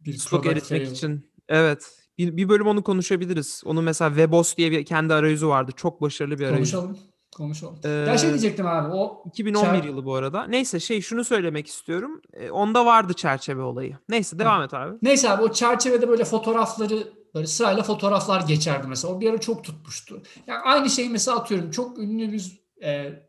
[0.00, 0.92] Bir stok eritmek fail.
[0.92, 1.32] için.
[1.48, 1.92] Evet.
[2.18, 3.62] Bir, bir bölüm onu konuşabiliriz.
[3.64, 5.72] Onun mesela Webos diye bir kendi arayüzü vardı.
[5.76, 6.72] Çok başarılı bir arayüz.
[6.72, 6.98] Konuşalım.
[7.36, 7.78] Konuşalım.
[7.84, 10.46] Ee, ya şey diyecektim abi o 2011 Çer- yılı bu arada.
[10.46, 12.22] Neyse şey şunu söylemek istiyorum.
[12.32, 13.98] E, onda vardı çerçeve olayı.
[14.08, 14.96] Neyse devam et abi.
[15.02, 19.14] Neyse abi o çerçevede böyle fotoğrafları böyle sırayla fotoğraflar geçerdi mesela.
[19.14, 20.22] O bir ara çok tutmuştu.
[20.46, 23.22] Yani aynı şeyi mesela atıyorum çok ünlü bir e,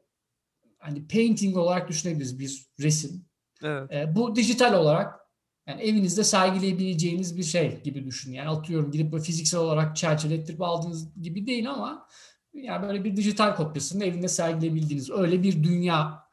[0.80, 3.26] hani painting olarak düşünebiliriz bir resim.
[3.64, 3.92] Evet.
[3.92, 5.20] E, bu dijital olarak
[5.68, 8.34] yani evinizde sergileyebileceğiniz bir şey gibi düşün.
[8.34, 12.08] Yani atıyorum gidip böyle fiziksel olarak çerçevelettirip aldığınız gibi değil ama
[12.64, 16.24] yani böyle bir dijital kopyasını evinde sergileyebildiğiniz öyle bir dünya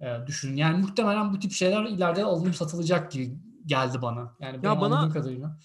[0.00, 0.56] e, düşünün.
[0.56, 4.36] Yani muhtemelen bu tip şeyler ileride alınıp satılacak gibi geldi bana.
[4.40, 5.58] Yani benim bana- kadarıyla.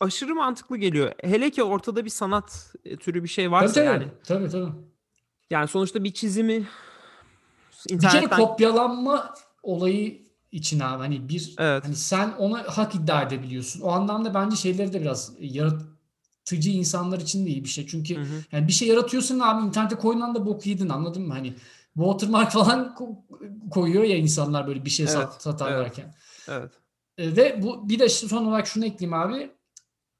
[0.00, 1.12] Aşırı mantıklı geliyor.
[1.22, 4.02] Hele ki ortada bir sanat e, türü bir şey varsa Tabii tabii.
[4.04, 4.12] yani.
[4.24, 4.72] tabii, tabii.
[5.50, 6.64] Yani sonuçta bir çizimi Bir
[7.88, 11.84] kere internetten kopyalanma olayı için abi hani bir Evet.
[11.84, 13.80] hani sen ona hak iddia edebiliyorsun.
[13.80, 15.82] O anlamda bence şeyleri de biraz yarat
[16.52, 17.86] yaratıcı insanlar için de iyi bir şey.
[17.86, 18.44] Çünkü Hı hı.
[18.52, 21.32] yani bir şey yaratıyorsun abi internete koyulan da bok yedin anladın mı?
[21.34, 21.54] Hani
[21.94, 26.14] watermark falan ko- koyuyor ya insanlar böyle bir şey sat, Evet, satarlarken.
[26.48, 26.70] Evet.
[27.18, 29.50] E, Ve bu bir de son olarak şunu ekleyeyim abi.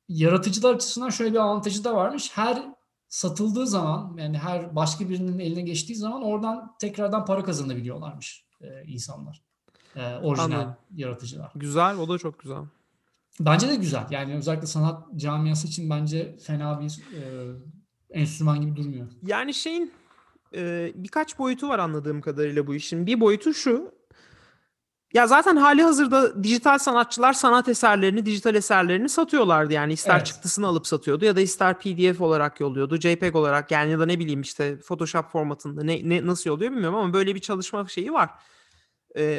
[0.09, 2.31] Yaratıcılar açısından şöyle bir avantajı da varmış.
[2.35, 2.63] Her
[3.09, 9.43] satıldığı zaman yani her başka birinin eline geçtiği zaman oradan tekrardan para kazanabiliyorlarmış e, insanlar.
[9.97, 10.77] E, orijinal Anladım.
[10.95, 11.53] yaratıcılar.
[11.55, 11.97] Güzel.
[11.99, 12.63] O da çok güzel.
[13.41, 14.07] Bence de güzel.
[14.11, 17.21] Yani özellikle sanat camiası için bence fena bir e,
[18.11, 19.07] enstrüman gibi durmuyor.
[19.23, 19.93] Yani şeyin
[20.55, 23.07] e, birkaç boyutu var anladığım kadarıyla bu işin.
[23.07, 23.97] Bir boyutu şu.
[25.15, 29.73] Ya zaten hali hazırda dijital sanatçılar sanat eserlerini, dijital eserlerini satıyorlardı.
[29.73, 30.27] Yani ister Evet.
[30.27, 34.19] çıktısını alıp satıyordu ya da ister PDF olarak yolluyordu, JPEG olarak yani ya da ne
[34.19, 38.31] bileyim işte Photoshop formatında ne, ne nasıl yolluyor bilmiyorum ama böyle bir çalışma şeyi var.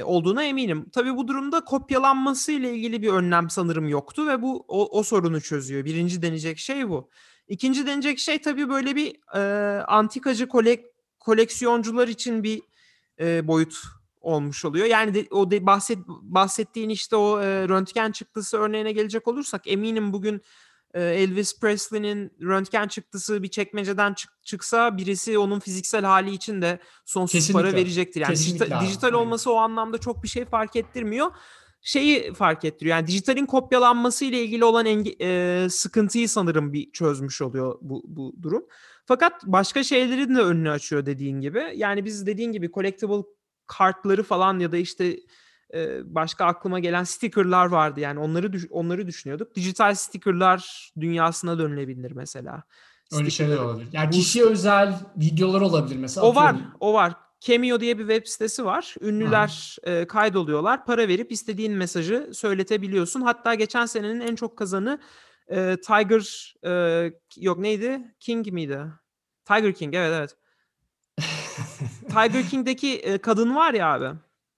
[0.04, 0.86] Olduğuna eminim.
[0.94, 5.42] Tabii bu durumda kopyalanması ile ilgili bir önlem sanırım yoktu ve bu o, o sorunu
[5.42, 5.86] çözüyor.
[5.86, 7.10] Birinci deneyecek şey bu.
[7.48, 10.86] İkinci deneyecek şey tabii böyle bir e, antikacı kolek
[11.20, 12.62] koleksiyoncular için bir
[13.20, 13.78] e, boyut
[14.22, 14.86] olmuş oluyor.
[14.86, 20.14] Yani de, o de, bahset bahsettiğin işte o e, röntgen çıktısı örneğine gelecek olursak eminim
[20.14, 20.42] bugün
[21.00, 27.52] Elvis Presley'nin röntgen çıktısı bir çekmeceden çık- çıksa birisi onun fiziksel hali için de sonsuz
[27.52, 27.82] para Kesinlikle.
[27.82, 28.22] verecektir.
[28.22, 31.32] Yani dijital, dijital olması o anlamda çok bir şey fark ettirmiyor.
[31.82, 32.96] Şeyi fark ettiriyor.
[32.98, 38.34] Yani dijitalin kopyalanması ile ilgili olan enge- e, sıkıntıyı sanırım bir çözmüş oluyor bu, bu
[38.42, 38.66] durum.
[39.06, 41.64] Fakat başka şeylerin de önünü açıyor dediğin gibi.
[41.76, 43.24] Yani biz dediğin gibi collectible
[43.68, 45.18] kartları falan ya da işte
[46.06, 48.00] başka aklıma gelen stickerlar vardı.
[48.00, 49.56] Yani onları onları düşünüyorduk.
[49.56, 52.64] Dijital stickerlar dünyasına dönülebilir mesela.
[53.14, 53.88] Öyle şeyler olabilir.
[53.92, 56.28] Yani Bu- kişiye özel videolar olabilir mesela.
[56.28, 57.14] o var, o var.
[57.40, 58.96] Cameo diye bir web sitesi var.
[59.02, 60.86] Ünlüler e, kaydoluyorlar.
[60.86, 63.22] Para verip istediğin mesajı söyletebiliyorsun.
[63.22, 65.00] Hatta geçen senenin en çok kazanı
[65.52, 66.72] e, Tiger e,
[67.38, 68.16] yok neydi?
[68.20, 68.82] King miydi?
[69.46, 70.36] Tiger King evet evet.
[72.10, 74.18] Tiger King'deki e, kadın var ya abi.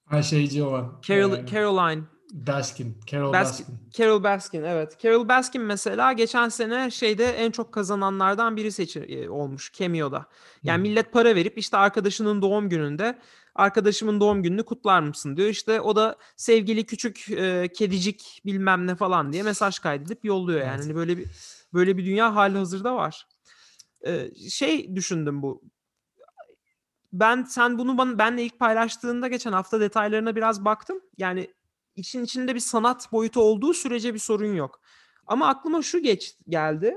[0.10, 1.00] Her şeyci olan.
[1.08, 2.04] Carol, Ee, Caroline.
[2.34, 2.98] Baskin.
[3.08, 3.66] Carol Baskin.
[3.68, 3.92] Baskin.
[3.98, 5.00] Carol Baskin evet.
[5.00, 10.26] Carol Baskin mesela geçen sene şeyde en çok kazananlardan biri seçi e, olmuş Cameo'da.
[10.64, 10.82] Yani Hı.
[10.82, 13.20] millet para verip işte arkadaşının doğum gününde
[13.56, 15.50] arkadaşımın doğum gününü kutlar mısın diyor.
[15.50, 20.70] İşte o da sevgili küçük e, kedicik bilmem ne falan diye mesaj kaydedip yolluyor yani.
[20.70, 20.84] Evet.
[20.84, 21.26] Hani böyle bir
[21.74, 23.28] böyle bir dünya hali hazırda var.
[24.08, 25.62] E, şey düşündüm bu.
[27.14, 31.00] Ben sen bunu bana benle ilk paylaştığında geçen hafta detaylarına biraz baktım.
[31.18, 31.54] Yani
[31.96, 34.82] için içinde bir sanat boyutu olduğu sürece bir sorun yok.
[35.28, 36.96] Ama aklıma şu geç geldi.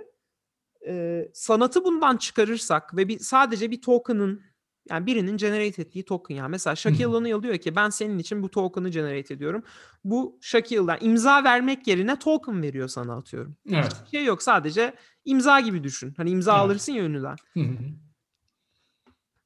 [0.88, 4.42] Ee, sanatı bundan çıkarırsak ve bir sadece bir token'ın
[4.90, 7.06] yani birinin generate ettiği token yani mesela Shaquille.
[7.06, 9.62] O'Neal diyor ki ben senin için bu token'ı generate ediyorum.
[10.04, 13.56] Bu Shaquille'dan imza vermek yerine token veriyor sana atıyorum.
[13.72, 13.96] Evet.
[14.04, 14.94] Bir şey yok sadece
[15.24, 16.14] imza gibi düşün.
[16.16, 16.60] Hani imza Evet.
[16.60, 17.36] alırsın ya ünlüden.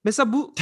[0.07, 0.54] Mesela bu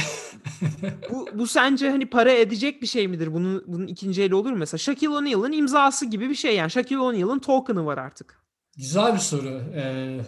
[1.11, 3.33] bu bu sence hani para edecek bir şey midir?
[3.33, 4.77] Bunun bunun ikinci eli olur mu mesela?
[4.77, 6.71] Shaquille O'Neal'ın imzası gibi bir şey yani.
[6.71, 8.41] Shaquille O'Neal'ın token'ı var artık.
[8.77, 9.61] Güzel bir soru.
[9.75, 10.19] Ee,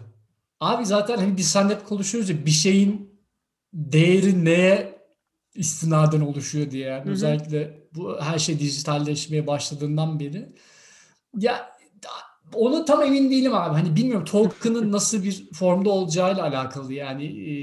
[0.59, 3.19] abi zaten hani biz seninle konuşuyoruz ya bir şeyin
[3.73, 5.01] değeri neye
[5.55, 6.87] istinaden oluşuyor diye.
[6.87, 10.55] Yani özellikle bu her şey dijitalleşmeye başladığından beri.
[11.37, 11.77] Ya
[12.53, 13.73] onu tam emin değilim abi.
[13.73, 17.53] Hani bilmiyorum token'ın nasıl bir formda olacağıyla alakalı yani e,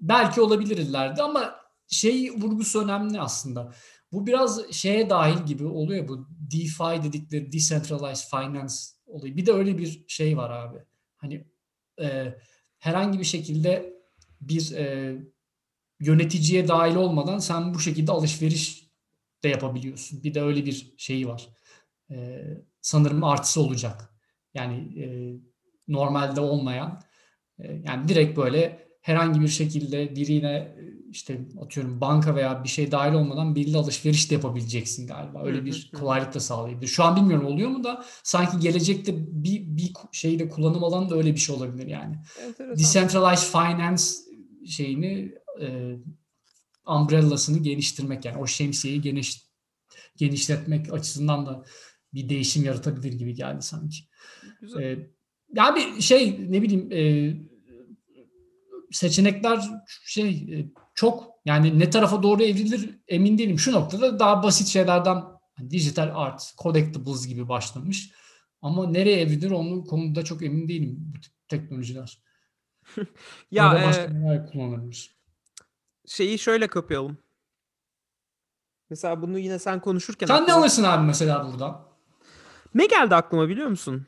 [0.00, 1.56] belki olabilir ileride ama
[1.88, 3.72] şey vurgusu önemli aslında.
[4.12, 8.74] Bu biraz şeye dahil gibi oluyor bu DeFi dedikleri Decentralized Finance
[9.06, 9.36] olayı.
[9.36, 10.78] Bir de öyle bir şey var abi.
[11.16, 11.46] Hani
[12.00, 12.34] e,
[12.78, 13.96] herhangi bir şekilde
[14.40, 15.16] bir e,
[16.00, 18.90] yöneticiye dahil olmadan sen bu şekilde alışveriş
[19.44, 20.22] de yapabiliyorsun.
[20.22, 21.48] Bir de öyle bir şeyi var.
[22.10, 22.42] E,
[22.80, 24.10] sanırım artısı olacak.
[24.54, 25.06] Yani e,
[25.88, 27.02] normalde olmayan
[27.58, 30.76] e, yani direkt böyle herhangi bir şekilde birine
[31.10, 35.44] işte atıyorum banka veya bir şey dahil olmadan biriyle alışveriş de yapabileceksin galiba.
[35.44, 36.86] Öyle bir kolaylık da sağlayabilir.
[36.86, 41.34] Şu an bilmiyorum oluyor mu da sanki gelecekte bir bir şeyde kullanım alanı da öyle
[41.34, 42.16] bir şey olabilir yani.
[42.58, 44.02] Decentralized Finance
[44.66, 45.96] şeyini e,
[46.86, 49.46] umbrellasını geliştirmek yani o şemsiyeyi geniş
[50.16, 51.64] genişletmek açısından da
[52.14, 53.96] bir değişim yaratabilir gibi geldi sanki.
[54.60, 54.82] Güzel.
[54.82, 55.10] E,
[55.54, 57.55] ya bir şey ne bileyim e,
[58.96, 59.60] seçenekler
[60.04, 63.58] şey e, çok yani ne tarafa doğru evrilir emin değilim.
[63.58, 65.22] Şu noktada daha basit şeylerden
[65.56, 68.10] hani dijital art, collectibles gibi başlamış.
[68.62, 72.18] Ama nereye evrilir onun konuda çok emin değilim bu tip teknolojiler.
[72.96, 73.04] ya
[73.50, 75.16] Ya da e, başka neler kullanılır?
[76.06, 77.18] şeyi şöyle kapayalım.
[78.90, 81.86] Mesela bunu yine sen konuşurken Sen ne aklıma- alırsın abi mesela buradan?
[82.74, 84.06] ne geldi aklıma biliyor musun?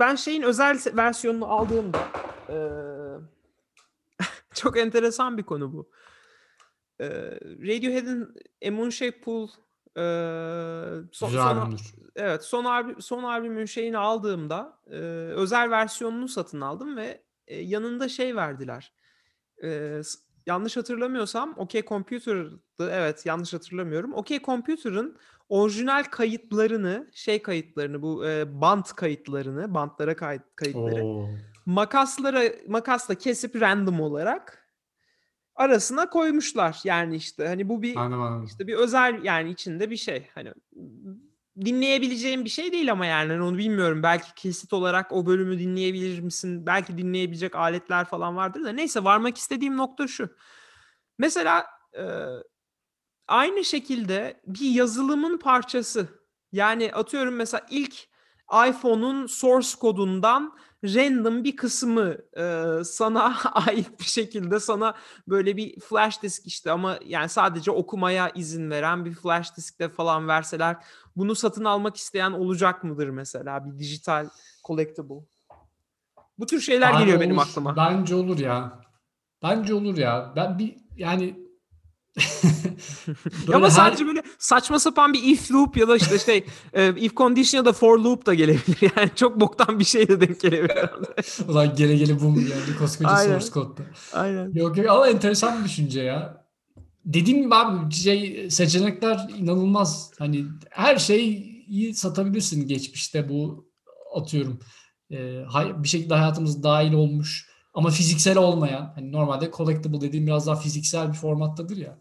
[0.00, 1.98] ben şeyin özel versiyonunu aldığımda
[2.48, 2.56] eee,
[4.56, 5.90] çok enteresan bir konu bu.
[7.00, 8.34] Eee, Radiohead'in
[8.72, 9.48] Moonshaped Pool
[9.96, 10.02] eee,
[11.12, 11.94] son, Güzel son- albümdür.
[12.16, 14.98] evet son albüm son albümün şeyini aldığımda eee,
[15.28, 18.92] özel versiyonunu satın aldım ve e, yanında şey verdiler.
[20.02, 22.90] S- yanlış hatırlamıyorsam OK Computer'dı.
[22.90, 24.14] Evet yanlış hatırlamıyorum.
[24.14, 25.16] OK Computer'ın
[25.48, 31.28] orijinal kayıtlarını, şey kayıtlarını, bu e, bant kayıtlarını, bantlara kayıt kayıtları Oo.
[31.66, 34.66] Makaslara makasla kesip random olarak
[35.54, 36.80] arasına koymuşlar.
[36.84, 38.44] Yani işte hani bu bir Anladım anladım.
[38.44, 40.28] işte bir özel yani içinde bir şey.
[40.34, 40.52] Hani
[41.64, 44.02] dinleyebileceğim bir şey değil ama yani hani onu bilmiyorum.
[44.02, 46.66] Belki kesit olarak o bölümü dinleyebilir misin?
[46.66, 48.72] Belki dinleyebilecek aletler falan vardır da.
[48.72, 50.36] Neyse varmak istediğim nokta şu.
[51.18, 51.66] Mesela
[51.98, 52.04] e,
[53.28, 56.08] aynı şekilde bir yazılımın parçası.
[56.52, 58.08] Yani atıyorum mesela ilk
[58.68, 60.52] iPhone'un source kodundan
[60.84, 64.94] random bir kısmı e, sana ait bir şekilde sana
[65.28, 70.28] böyle bir flash disk işte ama yani sadece okumaya izin veren bir flash diskte falan
[70.28, 70.76] verseler
[71.16, 74.28] bunu satın almak isteyen olacak mıdır mesela bir dijital
[74.64, 75.24] collectible?
[76.38, 77.46] Bu tür şeyler Abi geliyor benim olur.
[77.50, 77.76] aklıma.
[77.76, 78.80] Bence olur ya.
[79.42, 80.32] Bence olur ya.
[80.36, 81.45] Ben bir yani
[83.54, 87.16] Ama her- sadece böyle saçma sapan bir if loop ya da işte şey e, if
[87.16, 88.92] condition ya da for loop da gelebilir.
[88.96, 90.90] Yani çok boktan bir şey de denk gelebilir.
[91.48, 93.38] Ulan gele gele bum yani koskoca Aynen.
[93.38, 93.82] source kodda.
[94.12, 94.50] Aynen.
[94.54, 96.46] Yok yok ama enteresan bir düşünce ya.
[97.04, 100.10] Dediğim gibi abi şey seçenekler inanılmaz.
[100.18, 103.68] Hani her şeyi satabilirsin geçmişte bu
[104.14, 104.58] atıyorum.
[105.10, 105.16] e,
[105.82, 107.45] bir şekilde hayatımız dahil olmuş
[107.76, 111.98] ama fiziksel olmayan hani normalde collectible dediğim biraz daha fiziksel bir formattadır ya.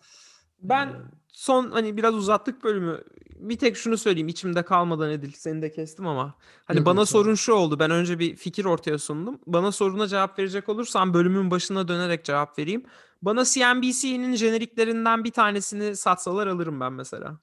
[0.61, 0.91] Ben Ee,
[1.33, 3.03] son hani biraz uzattık bölümü.
[3.35, 5.31] Bir tek şunu söyleyeyim içimde kalmadan Edil.
[5.31, 6.35] Seni de kestim ama.
[6.65, 7.79] Hani Yok, bana yok, sorun şu oldu.
[7.79, 9.39] Ben önce bir fikir ortaya sundum.
[9.47, 12.83] Bana soruna cevap verecek olursan bölümün başına dönerek cevap vereyim.
[13.21, 17.39] Bana CNBC'nin jeneriklerinden bir tanesini satsalar alırım ben mesela.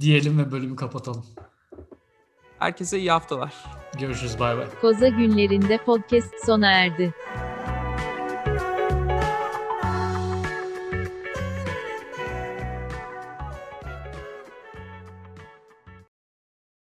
[0.00, 1.26] diyelim ve bölümü kapatalım.
[2.60, 3.52] Herkese iyi haftalar.
[3.98, 4.66] Görüşürüz bay bay.
[4.80, 7.14] Koza günlerinde podcast sona erdi.